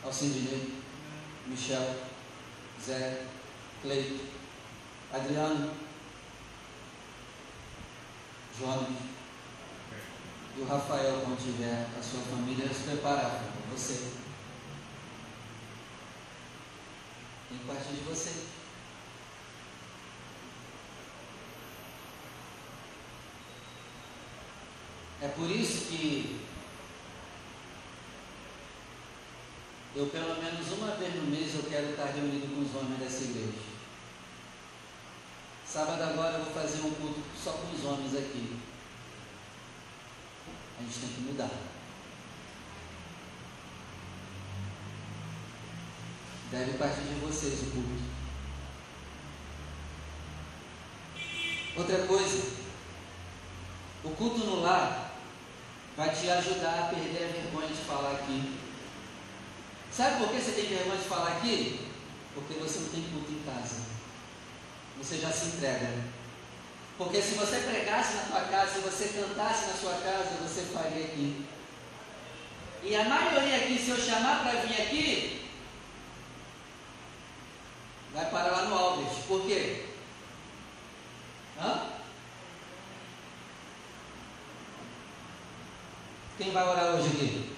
[0.04, 0.74] Alcindinei,
[1.46, 1.96] Michel,
[2.84, 3.22] Zé,
[3.80, 4.41] Cleito,
[5.12, 5.70] Adriano,
[8.58, 8.88] Jonas
[10.56, 14.10] e o Rafael, quando tiver a sua família, se preparar para você.
[17.48, 18.46] Tem que partir de você.
[25.20, 26.40] É por isso que
[29.94, 33.24] eu, pelo menos uma vez no mês, eu quero estar reunido com os homens dessa
[33.24, 33.71] igreja.
[35.72, 38.58] Sábado agora eu vou fazer um culto só com os homens aqui.
[40.78, 41.48] A gente tem que mudar.
[46.50, 48.02] Deve partir de vocês o culto.
[51.74, 52.52] Outra coisa,
[54.04, 55.14] o culto no lar
[55.96, 58.58] vai te ajudar a perder a vergonha de falar aqui.
[59.90, 61.88] Sabe por que você tem vergonha de falar aqui?
[62.34, 64.01] Porque você não tem culto em casa.
[64.98, 65.88] Você já se entrega.
[66.98, 71.04] Porque se você pregasse na tua casa, se você cantasse na sua casa, você faria
[71.04, 71.46] aqui.
[72.82, 75.50] E a maioria aqui, se eu chamar para vir aqui,
[78.12, 79.18] vai parar lá no Alves.
[79.26, 79.86] Por quê?
[81.60, 81.92] Hã?
[86.38, 87.56] Quem vai orar hoje aqui?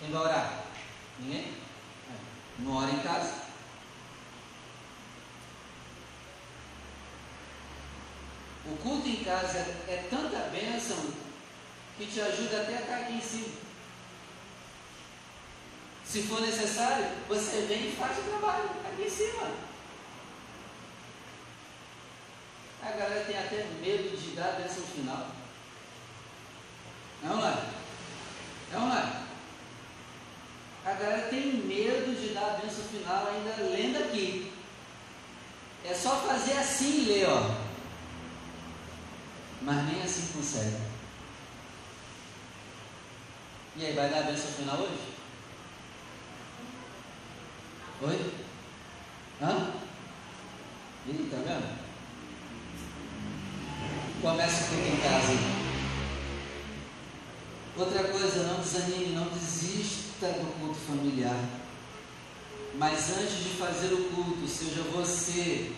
[0.00, 0.64] Quem vai orar?
[1.20, 1.54] Ninguém?
[2.58, 3.43] Não ora em casa?
[8.66, 9.58] O culto em casa
[9.88, 10.96] é tanta bênção
[11.98, 13.48] que te ajuda até a estar aqui em cima.
[16.04, 19.50] Se for necessário, você vem e faz o trabalho aqui em cima.
[22.82, 25.28] A galera tem até medo de dar a bênção final.
[27.22, 27.64] Não é?
[28.72, 29.24] Não é?
[30.84, 34.52] A galera tem medo de dar a bênção final ainda lendo aqui.
[35.84, 37.63] É só fazer assim e ler, ó.
[39.64, 40.76] Mas nem assim consegue.
[43.76, 45.14] E aí, vai dar a bênção final hoje?
[48.02, 48.34] Oi?
[49.40, 49.72] Hã?
[51.08, 51.84] Ih, tá vendo?
[54.20, 55.32] Começa tudo em casa.
[57.76, 61.38] Outra coisa, não desanime, não desista do culto familiar.
[62.74, 65.72] Mas antes de fazer o culto, seja você,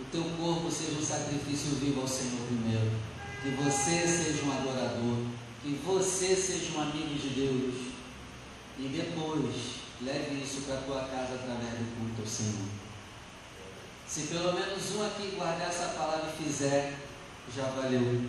[0.00, 2.90] o teu corpo seja um sacrifício vivo ao Senhor primeiro.
[3.42, 5.26] Que você seja um adorador.
[5.62, 7.74] Que você seja um amigo de Deus.
[8.78, 12.68] E depois, Leve isso para a tua casa através do culto ao Senhor.
[14.06, 16.94] Se pelo menos um aqui guardar essa palavra e fizer,
[17.54, 18.24] já valeu.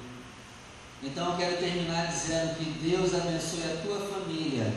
[1.04, 4.74] Então eu quero terminar dizendo que Deus abençoe a tua família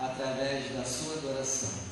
[0.00, 1.87] através da sua adoração.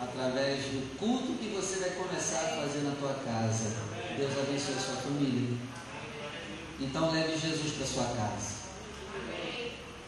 [0.00, 3.70] Através do culto que você vai começar a fazer na tua casa.
[4.16, 5.56] Deus abençoe a sua família.
[6.80, 8.64] Então leve Jesus para sua casa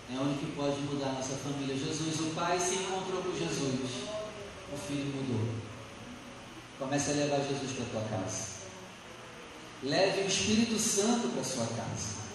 [0.09, 1.77] é onde que pode mudar a nossa família.
[1.77, 4.09] Jesus, o pai se encontrou com Jesus,
[4.73, 5.55] o filho mudou.
[6.79, 8.57] Comece a levar Jesus para tua casa.
[9.83, 12.27] Leve o Espírito Santo para sua casa.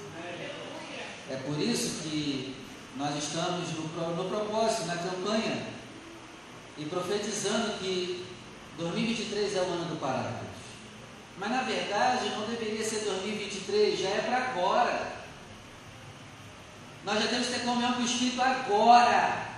[1.30, 2.56] É por isso que
[2.98, 5.66] nós estamos no, no propósito, na campanha,
[6.82, 8.26] e profetizando que
[8.78, 10.62] 2023 é o ano do Paráclitos.
[11.38, 15.14] Mas na verdade não deveria ser 2023, já é para agora.
[17.06, 19.52] Nós já temos que ter comunhão com o Espírito agora.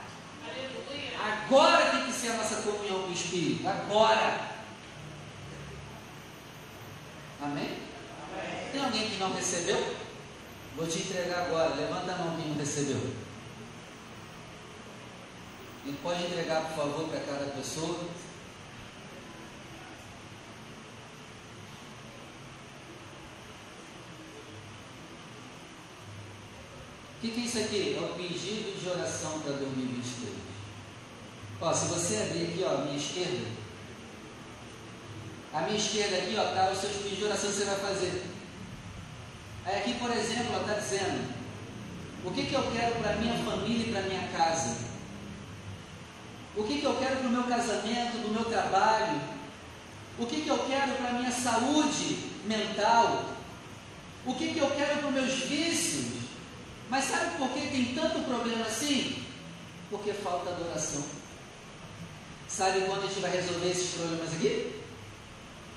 [1.18, 3.68] Agora tem que ser a nossa comunhão com o Espírito.
[3.68, 4.54] Agora.
[7.42, 7.64] Amém?
[7.64, 8.70] Amém?
[8.72, 9.96] Tem alguém que não recebeu?
[10.76, 11.76] Vou te entregar agora.
[11.76, 13.14] Levanta a mão quem não recebeu.
[15.86, 18.00] E pode entregar, por favor, para cada pessoa.
[27.18, 27.98] O que, que é isso aqui?
[27.98, 30.34] É o pedido de oração para 2023.
[31.62, 33.48] Ó, se você abrir aqui, ó, a minha esquerda,
[35.54, 38.24] a minha esquerda aqui, ó, tá os seus pedidos de oração que você vai fazer.
[39.66, 41.34] Aí aqui, por exemplo, está dizendo,
[42.26, 44.43] o que, que eu quero para minha família e para minha casa?
[46.56, 49.22] O que, que eu quero para o meu casamento, para o meu trabalho?
[50.20, 53.26] O que, que eu quero para a minha saúde mental?
[54.26, 56.24] O que, que eu quero para os meus vícios?
[56.90, 59.24] Mas sabe por que tem tanto problema assim?
[59.90, 61.04] Porque falta adoração.
[62.48, 64.82] Sabe quando a gente vai resolver esses problemas aqui?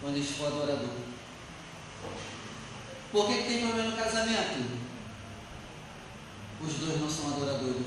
[0.01, 0.91] Quando a gente for adorador.
[3.11, 4.87] Por que, que tem problema no casamento?
[6.61, 7.87] Os dois não são adoradores.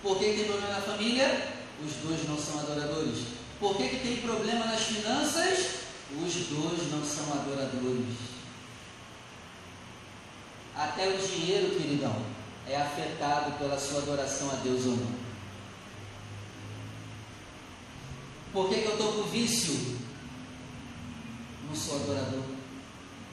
[0.00, 1.57] Por que, que tem problema na família?
[1.84, 3.18] Os dois não são adoradores.
[3.60, 5.78] Por que, que tem problema nas finanças?
[6.10, 8.16] Os dois não são adoradores.
[10.74, 12.16] Até o dinheiro, queridão,
[12.66, 15.28] é afetado pela sua adoração a Deus ou não.
[18.52, 19.98] Por que, que eu estou com vício?
[21.68, 22.42] Não sou adorador.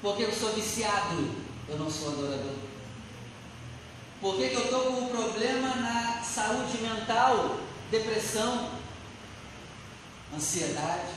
[0.02, 1.32] Por que eu sou viciado?
[1.70, 2.56] Eu não sou adorador.
[4.22, 7.60] Por que, que eu estou com um problema na saúde mental?
[7.96, 8.72] Depressão,
[10.36, 11.14] ansiedade,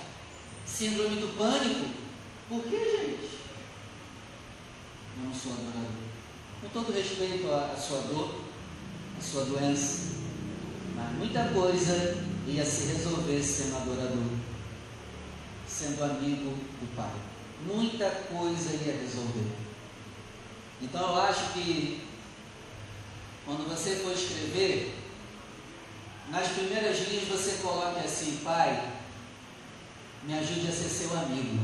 [0.64, 1.90] síndrome do pânico.
[2.48, 3.38] Por que, gente?
[5.16, 5.90] Eu não sou adorador.
[6.60, 8.32] Com todo respeito à, sua dor,
[9.18, 10.18] à sua doença,
[10.94, 14.30] mas muita coisa ia se resolver sendo adorador,
[15.66, 17.10] sendo amigo do Pai.
[17.66, 19.50] Muita coisa ia resolver.
[20.80, 22.06] Então eu acho que
[23.44, 24.94] quando você for escrever,
[26.30, 28.92] nas primeiras linhas você coloque assim, Pai,
[30.24, 31.58] me ajude a ser seu amigo.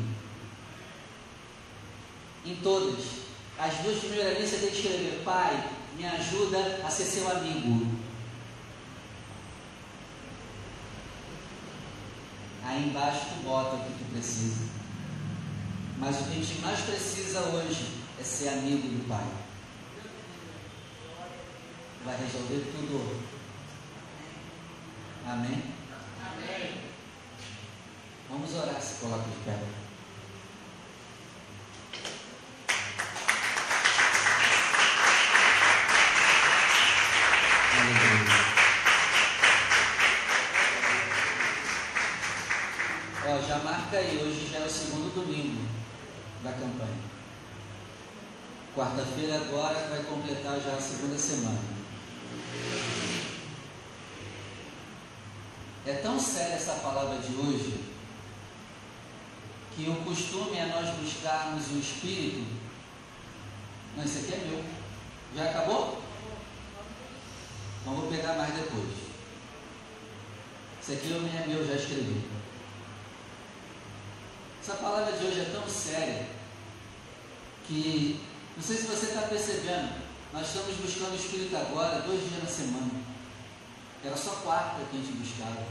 [2.46, 3.24] Em todas.
[3.58, 7.86] As duas primeiras linhas você tem que escrever: Pai, me ajuda a ser seu amigo.
[12.64, 14.64] Aí embaixo tu bota o que tu precisa.
[15.98, 17.86] Mas o que a gente mais precisa hoje
[18.18, 19.26] é ser amigo do Pai.
[22.04, 23.33] Vai resolver tudo.
[25.26, 25.62] Amém?
[26.20, 26.80] Amém.
[28.30, 29.58] Vamos orar, se coloca de pé.
[43.46, 45.68] já marca aí, hoje já é o segundo domingo
[46.42, 47.04] da campanha.
[48.74, 51.74] Quarta-feira agora vai completar já a segunda semana.
[55.86, 57.84] É tão séria essa palavra de hoje
[59.76, 62.46] que o costume é nós buscarmos o Espírito.
[63.96, 64.64] Não, esse aqui é meu.
[65.36, 66.02] Já acabou?
[67.80, 68.88] Então vou pegar mais depois.
[70.80, 72.24] Esse aqui é meu, já escrevi.
[74.62, 76.26] Essa palavra de hoje é tão séria
[77.66, 78.20] que
[78.56, 80.00] não sei se você está percebendo,
[80.32, 83.13] nós estamos buscando o Espírito agora, dois dias na semana.
[84.04, 85.64] Era só quarta que a gente buscava.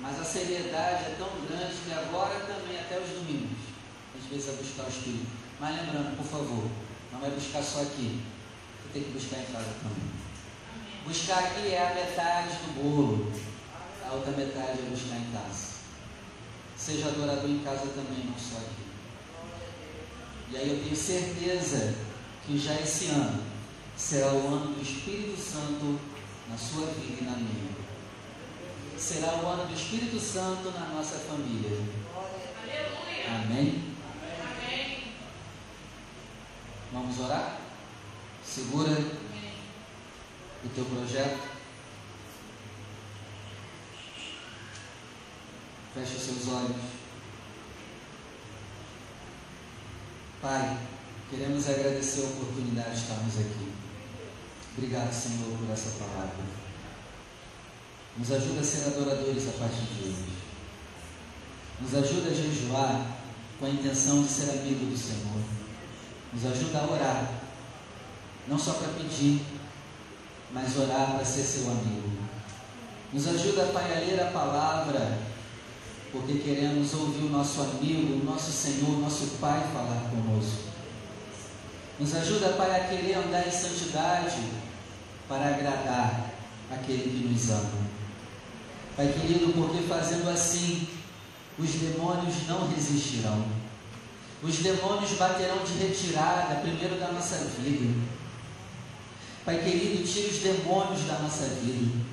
[0.00, 3.58] Mas a seriedade é tão grande que agora também, até os domingos,
[4.16, 5.26] às vezes é buscar o Espírito.
[5.60, 6.70] Mas lembrando, por favor,
[7.12, 8.22] não é buscar só aqui.
[8.82, 10.08] Você tem que buscar em casa também.
[11.04, 13.32] Buscar aqui é a metade do bolo
[14.08, 15.78] a outra metade é buscar em casa.
[16.76, 18.88] Seja adorador em casa também, não só aqui.
[20.50, 21.94] E aí eu tenho certeza
[22.46, 23.42] que já esse ano
[23.98, 25.98] será o ano do Espírito Santo
[26.48, 27.76] na sua vida e na minha.
[28.96, 31.78] Será o ano do Espírito Santo na nossa família.
[33.28, 33.94] Amém?
[34.40, 35.12] Amém.
[36.92, 37.60] Vamos orar?
[38.44, 38.92] Segura
[40.64, 41.48] o teu projeto.
[45.92, 46.76] Feche os seus olhos.
[50.40, 50.78] Pai,
[51.28, 53.77] queremos agradecer a oportunidade de estarmos aqui.
[54.78, 56.36] Obrigado, Senhor, por essa palavra.
[58.16, 60.38] Nos ajuda a ser adoradores a partir de hoje.
[61.80, 63.06] Nos ajuda a jejuar
[63.58, 65.42] com a intenção de ser amigo do Senhor.
[66.32, 67.40] Nos ajuda a orar,
[68.46, 69.42] não só para pedir,
[70.52, 72.12] mas orar para ser seu amigo.
[73.12, 75.18] Nos ajuda, Pai, a ler a palavra
[76.12, 80.68] porque queremos ouvir o nosso amigo, o nosso Senhor, o nosso Pai falar conosco.
[81.98, 84.67] Nos ajuda, Pai, a querer andar em santidade
[85.28, 86.30] para agradar
[86.70, 87.88] aquele que nos ama.
[88.96, 90.88] Pai querido, porque fazendo assim,
[91.58, 93.44] os demônios não resistirão.
[94.42, 97.94] Os demônios baterão de retirada, primeiro da nossa vida.
[99.44, 102.08] Pai querido, tira os demônios da nossa vida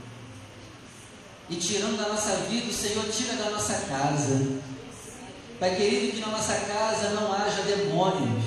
[1.49, 4.59] e tirando da nossa vida, o Senhor tira da nossa casa.
[5.59, 8.43] Pai querido, que na nossa casa não haja demônios.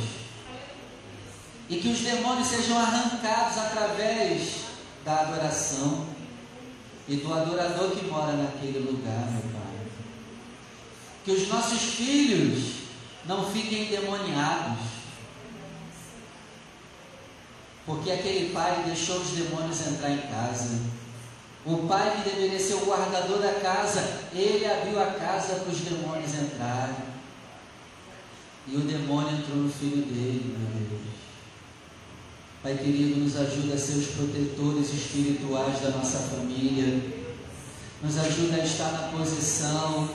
[1.68, 4.64] E que os demônios sejam arrancados através
[5.04, 6.06] da adoração.
[7.08, 9.86] e do adorador que mora naquele lugar, meu Pai.
[11.24, 12.82] Que os nossos filhos
[13.24, 14.78] não fiquem endemoniados,
[17.86, 20.80] porque aquele pai deixou os demônios entrar em casa.
[21.64, 25.80] O pai que deveria ser o guardador da casa, ele abriu a casa para os
[25.80, 27.08] demônios entrarem.
[28.66, 31.17] E o demônio entrou no filho dele, meu Deus.
[32.62, 37.00] Pai querido, nos ajuda a ser os protetores espirituais da nossa família.
[38.02, 40.09] Nos ajuda a estar na posição,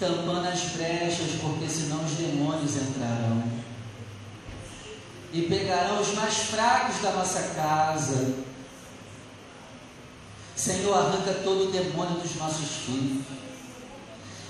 [0.00, 3.44] tampando as brechas, porque senão os demônios entrarão.
[5.32, 8.34] E pegarão os mais fracos da nossa casa.
[10.56, 13.22] Senhor, arranca todo o demônio dos nossos filhos.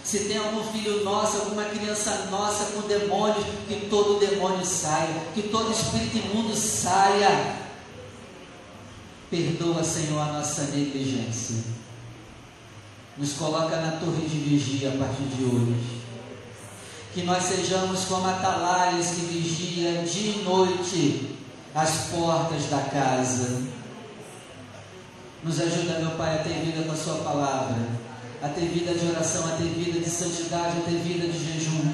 [0.05, 5.43] Se tem algum filho nosso, alguma criança nossa com demônios, que todo demônio saia, que
[5.43, 7.57] todo espírito imundo saia.
[9.31, 11.57] Perdoa, Senhor, a nossa negligência.
[13.17, 16.01] Nos coloca na torre de vigia a partir de hoje.
[17.13, 21.37] Que nós sejamos como atalaias que vigiam dia e noite
[21.75, 23.63] as portas da casa.
[25.45, 28.00] Nos ajuda, meu Pai, a ter vida com a Sua palavra
[28.43, 31.93] a ter vida de oração, a ter vida de santidade, a ter vida de jejum.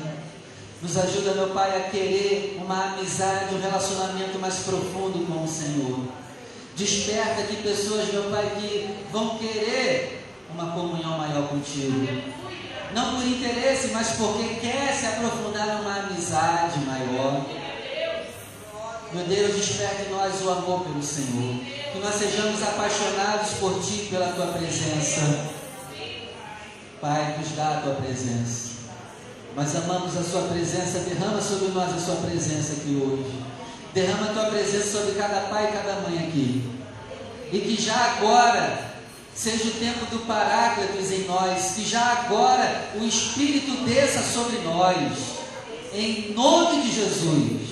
[0.80, 6.00] Nos ajuda, meu Pai, a querer uma amizade, um relacionamento mais profundo com o Senhor.
[6.76, 12.06] Desperta aqui pessoas, meu Pai, que vão querer uma comunhão maior contigo.
[12.94, 17.44] Não por interesse, mas porque quer se aprofundar numa amizade maior.
[19.12, 21.58] Meu Deus, desperte em nós o amor pelo Senhor.
[21.92, 25.65] Que nós sejamos apaixonados por Ti, pela Tua presença.
[27.00, 28.76] Pai, nos dá a tua presença.
[29.54, 33.42] Nós amamos a sua presença, derrama sobre nós a sua presença aqui hoje.
[33.94, 36.70] Derrama a tua presença sobre cada pai e cada mãe aqui.
[37.52, 38.86] E que já agora
[39.34, 45.12] seja o tempo do Paráclitos em nós, que já agora o Espírito desça sobre nós,
[45.92, 47.66] em nome de Jesus.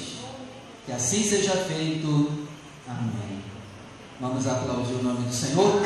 [0.86, 2.46] Que assim seja feito.
[2.86, 3.42] Amém.
[4.20, 5.82] Vamos aplaudir o nome do Senhor.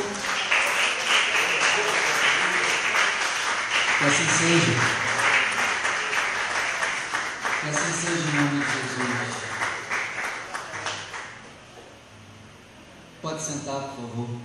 [3.99, 4.73] Que assim seja.
[7.61, 9.49] Que assim seja em nome de Jesus.
[13.21, 14.41] Pode sentar, por favor.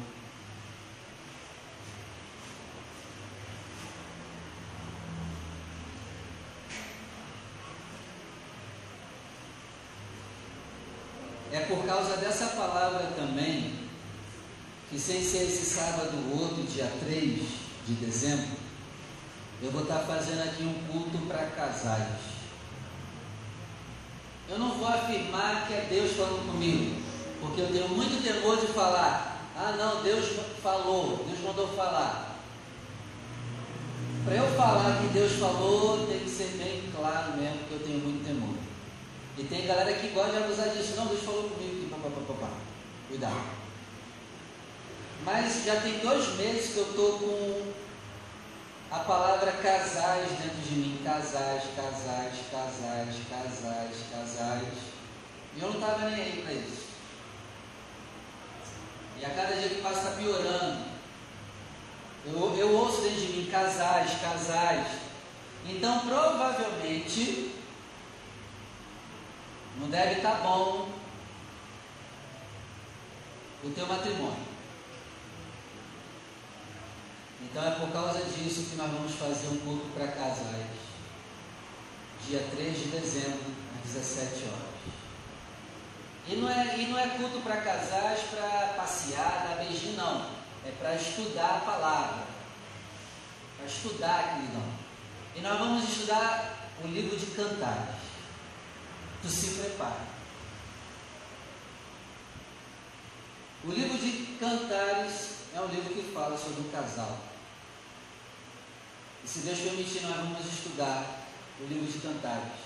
[11.51, 13.87] É por causa dessa palavra também
[14.89, 17.39] que, sem ser esse sábado outro, dia 3
[17.85, 18.62] de dezembro,
[19.63, 22.19] eu vou estar fazendo aqui um culto para casais.
[24.49, 27.01] Eu não vou afirmar que é Deus falando comigo,
[27.39, 30.25] porque eu tenho muito temor de falar, ah não, Deus
[30.61, 32.39] falou, Deus mandou falar.
[34.25, 37.99] Para eu falar que Deus falou, tem que ser bem claro mesmo, porque eu tenho
[37.99, 38.55] muito temor.
[39.37, 42.49] E tem galera que gosta de abusar disso, não, Deus falou comigo, que papapá.
[43.07, 43.63] Cuidado.
[45.23, 47.82] Mas já tem dois meses que eu estou com
[48.93, 54.73] a palavra casais dentro de mim, casais, casais, casais, casais, casais.
[55.55, 56.89] E eu não estava nem aí para isso.
[59.19, 60.85] E a cada dia que passa está piorando.
[62.23, 64.87] Eu, eu ouço dentro de mim casais, casais.
[65.65, 67.55] Então provavelmente
[69.79, 70.87] não deve estar tá bom
[73.63, 74.52] o teu matrimônio.
[77.43, 80.67] Então é por causa disso que nós vamos fazer um culto para casais.
[82.27, 84.73] Dia 3 de dezembro, às 17 horas.
[86.27, 90.29] E não é, e não é culto para casais para passear, dar beijinho, não.
[90.65, 92.23] É para estudar a palavra.
[93.57, 94.63] Para estudar, queridão.
[95.35, 97.95] E nós vamos estudar o livro de cantares.
[99.21, 100.13] Tu se prepara.
[103.65, 107.17] O livro de Cantares é um livro que fala sobre o casal.
[109.23, 111.27] E se Deus permitir, nós vamos estudar
[111.59, 112.63] o livro de Cantares.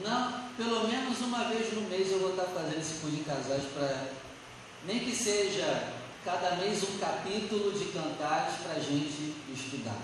[0.00, 3.64] Não, pelo menos uma vez no mês eu vou estar fazendo esse curso de casais
[3.74, 4.12] para,
[4.86, 5.92] nem que seja
[6.24, 10.00] cada mês um capítulo de Cantares para a gente estudar.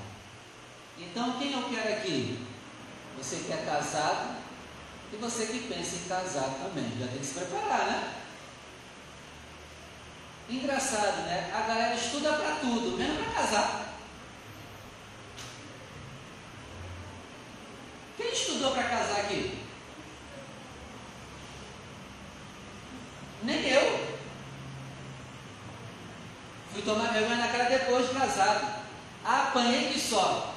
[0.99, 2.44] Então, quem eu quero aqui?
[3.16, 4.36] Você que é casado
[5.12, 6.90] e você que pensa em casar também.
[6.99, 8.14] Já tem que se preparar, né?
[10.51, 11.51] Engraçado, né?
[11.55, 13.88] A galera estuda para tudo, menos para casar.
[26.89, 28.66] tomar vergonha na cara depois de casado.
[29.22, 30.47] Apanhei que só.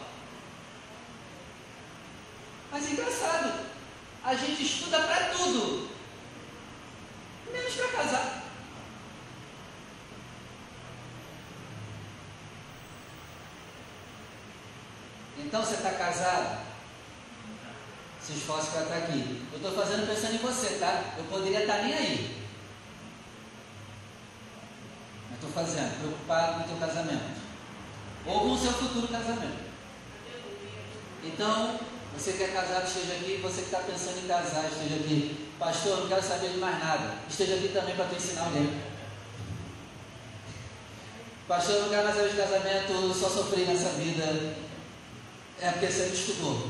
[32.41, 33.39] Que é casado, esteja aqui.
[33.43, 35.49] Você que está pensando em casar, esteja aqui.
[35.59, 37.15] Pastor, não quero saber de mais nada.
[37.29, 38.81] Esteja aqui também para te ensinar alguém.
[41.47, 44.55] Pastor, não quero mais saber de casamento, só sofri nessa vida.
[45.59, 46.67] É porque você não estudou.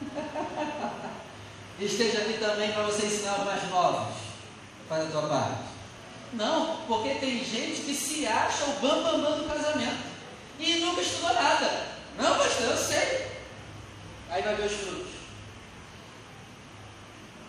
[1.80, 4.14] esteja aqui também para você ensinar mais novos.
[4.88, 5.70] Faz a tua parte.
[6.34, 10.10] Não, porque tem gente que se acha o bambambam bam, bam do casamento
[10.60, 11.86] e nunca estudou nada.
[12.16, 13.30] Não, pastor, eu sei.
[14.30, 15.12] Aí vai ver os frutos.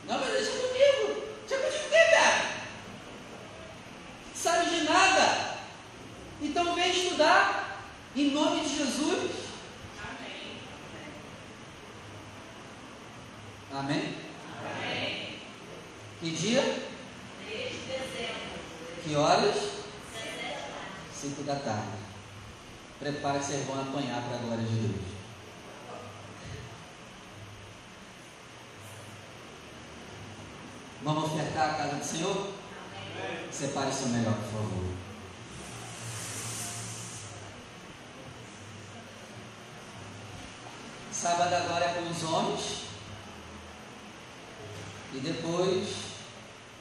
[0.08, 1.24] Não, mas deixa comigo.
[1.48, 2.52] Deixa comigo o cara?
[4.34, 5.58] Sabe de nada.
[6.42, 7.86] Então vem estudar
[8.16, 9.32] em nome de Jesus.
[10.04, 10.58] Amém.
[13.72, 14.16] Amém?
[14.66, 15.40] Amém.
[16.20, 16.64] Que dia?
[17.48, 19.04] 3 de dezembro.
[19.04, 19.56] Que horas?
[21.14, 22.02] 5 da tarde.
[23.42, 25.02] Prepare-se, vocês vão apanhar para a glória de Deus.
[31.04, 32.36] Vamos ofertar a casa do Senhor?
[32.36, 33.52] Amém.
[33.52, 34.92] Separe seu melhor, por favor.
[41.12, 42.82] Sábado agora é com os homens.
[45.14, 45.90] E depois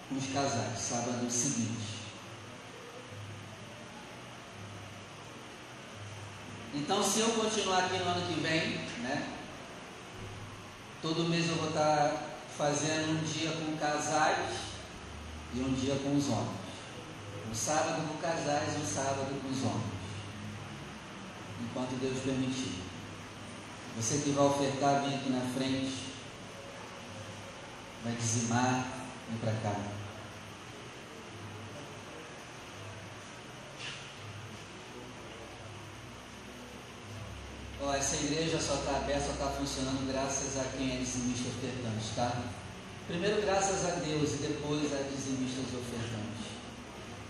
[0.09, 0.79] com os casais.
[0.79, 1.90] Sábado seguinte.
[6.91, 9.29] Então, se eu continuar aqui no ano que vem, né?
[11.01, 12.21] Todo mês eu vou estar
[12.59, 14.57] fazendo um dia com casais
[15.55, 16.51] e um dia com os homens.
[17.49, 19.87] Um sábado com casais e um sábado com os homens.
[21.63, 22.83] Enquanto Deus permitir.
[23.97, 25.95] Você que vai ofertar, vem aqui na frente.
[28.03, 28.89] Vai dizimar,
[29.29, 29.81] vem para cá.
[37.83, 42.15] Ó, essa igreja só está aberta, só está funcionando graças a quem é dizimista ofertante,
[42.17, 42.45] tá?
[43.07, 46.49] Primeiro graças a Deus e depois a dizimistas ofertantes.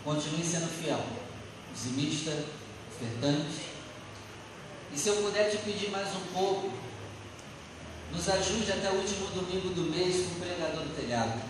[0.04, 1.04] Continue sendo fiel.
[1.74, 2.30] Dizimista,
[2.94, 3.62] ofertante.
[4.94, 6.70] E se eu puder te pedir mais um pouco,
[8.12, 11.42] nos ajude até o último domingo do mês com o pregador do telhado.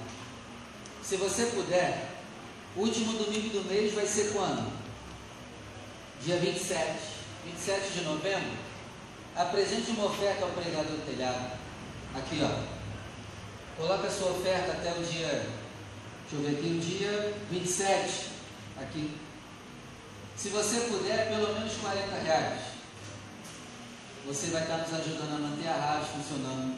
[1.03, 2.09] Se você puder,
[2.75, 4.73] o último domingo do mês vai ser quando?
[6.25, 6.99] Dia 27.
[7.45, 8.71] 27 de novembro?
[9.37, 11.59] Apresente uma oferta ao pregador do telhado.
[12.15, 12.81] Aqui, ó.
[13.77, 15.47] Coloca a sua oferta até o dia,
[16.29, 18.31] deixa eu ver aqui, o dia 27.
[18.81, 19.17] Aqui.
[20.37, 22.61] Se você puder, pelo menos 40 reais.
[24.27, 26.77] Você vai estar nos ajudando a manter a rádio funcionando,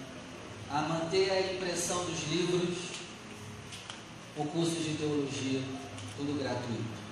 [0.70, 2.78] a manter a impressão dos livros,
[4.36, 5.60] o curso de teologia,
[6.16, 7.02] tudo gratuito.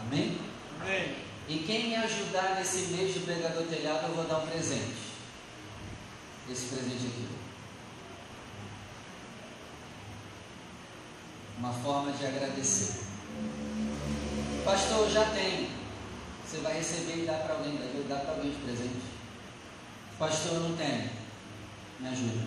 [0.00, 0.38] Amém?
[0.80, 1.25] Amém.
[1.48, 4.96] E quem me ajudar nesse mês de pregador telhado, eu vou dar um presente.
[6.50, 7.28] Esse presente aqui.
[11.58, 13.04] Uma forma de agradecer.
[14.64, 15.70] Pastor, já tenho.
[16.44, 17.78] Você vai receber e dar para alguém,
[18.08, 19.02] dar para alguém de presente.
[20.18, 21.10] Pastor, eu não tenho.
[22.00, 22.46] Me ajuda.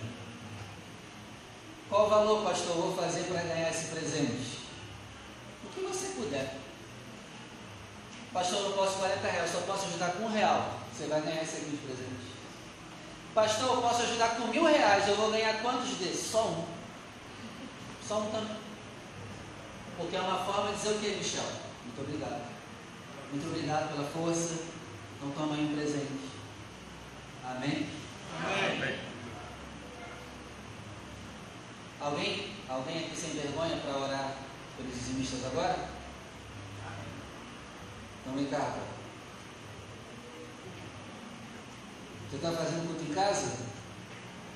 [1.88, 4.58] Qual valor, pastor, vou fazer para ganhar esse presente?
[5.64, 6.69] O que você puder.
[8.32, 10.80] Pastor, eu não posso 40 reais, só posso ajudar com um real.
[10.92, 12.30] Você vai ganhar esse aqui de presente.
[13.34, 16.30] Pastor, eu posso ajudar com mil reais, eu vou ganhar quantos desses?
[16.30, 16.64] Só um.
[18.06, 18.56] Só um também.
[19.96, 21.44] Porque é uma forma de dizer o que, Michel?
[21.84, 22.42] Muito obrigado.
[23.30, 24.54] Muito obrigado pela força.
[25.16, 26.30] Então toma aí um presente.
[27.44, 27.88] Amém?
[28.38, 28.98] Amém.
[32.00, 32.54] Alguém?
[32.68, 34.34] Alguém aqui sem vergonha para orar
[34.76, 35.99] pelos dizimistas agora?
[38.30, 38.76] Então vem cá,
[42.28, 43.56] Você está fazendo culto em casa?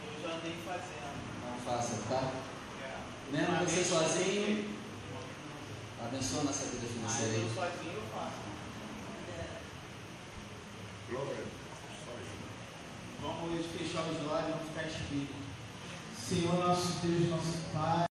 [0.06, 1.50] Eu já andei fazendo.
[1.50, 2.30] Não faça, tá?
[2.80, 3.36] É.
[3.36, 4.78] Mesmo você sozinho,
[6.00, 7.42] abençoa nossa vida financeira aí.
[7.42, 8.36] Eu sozinho eu faço.
[11.10, 11.44] Glória.
[13.22, 15.36] Vamos fechar os olhos, vamos ficar escritos.
[16.16, 18.04] Senhor nosso Deus, nosso Pai.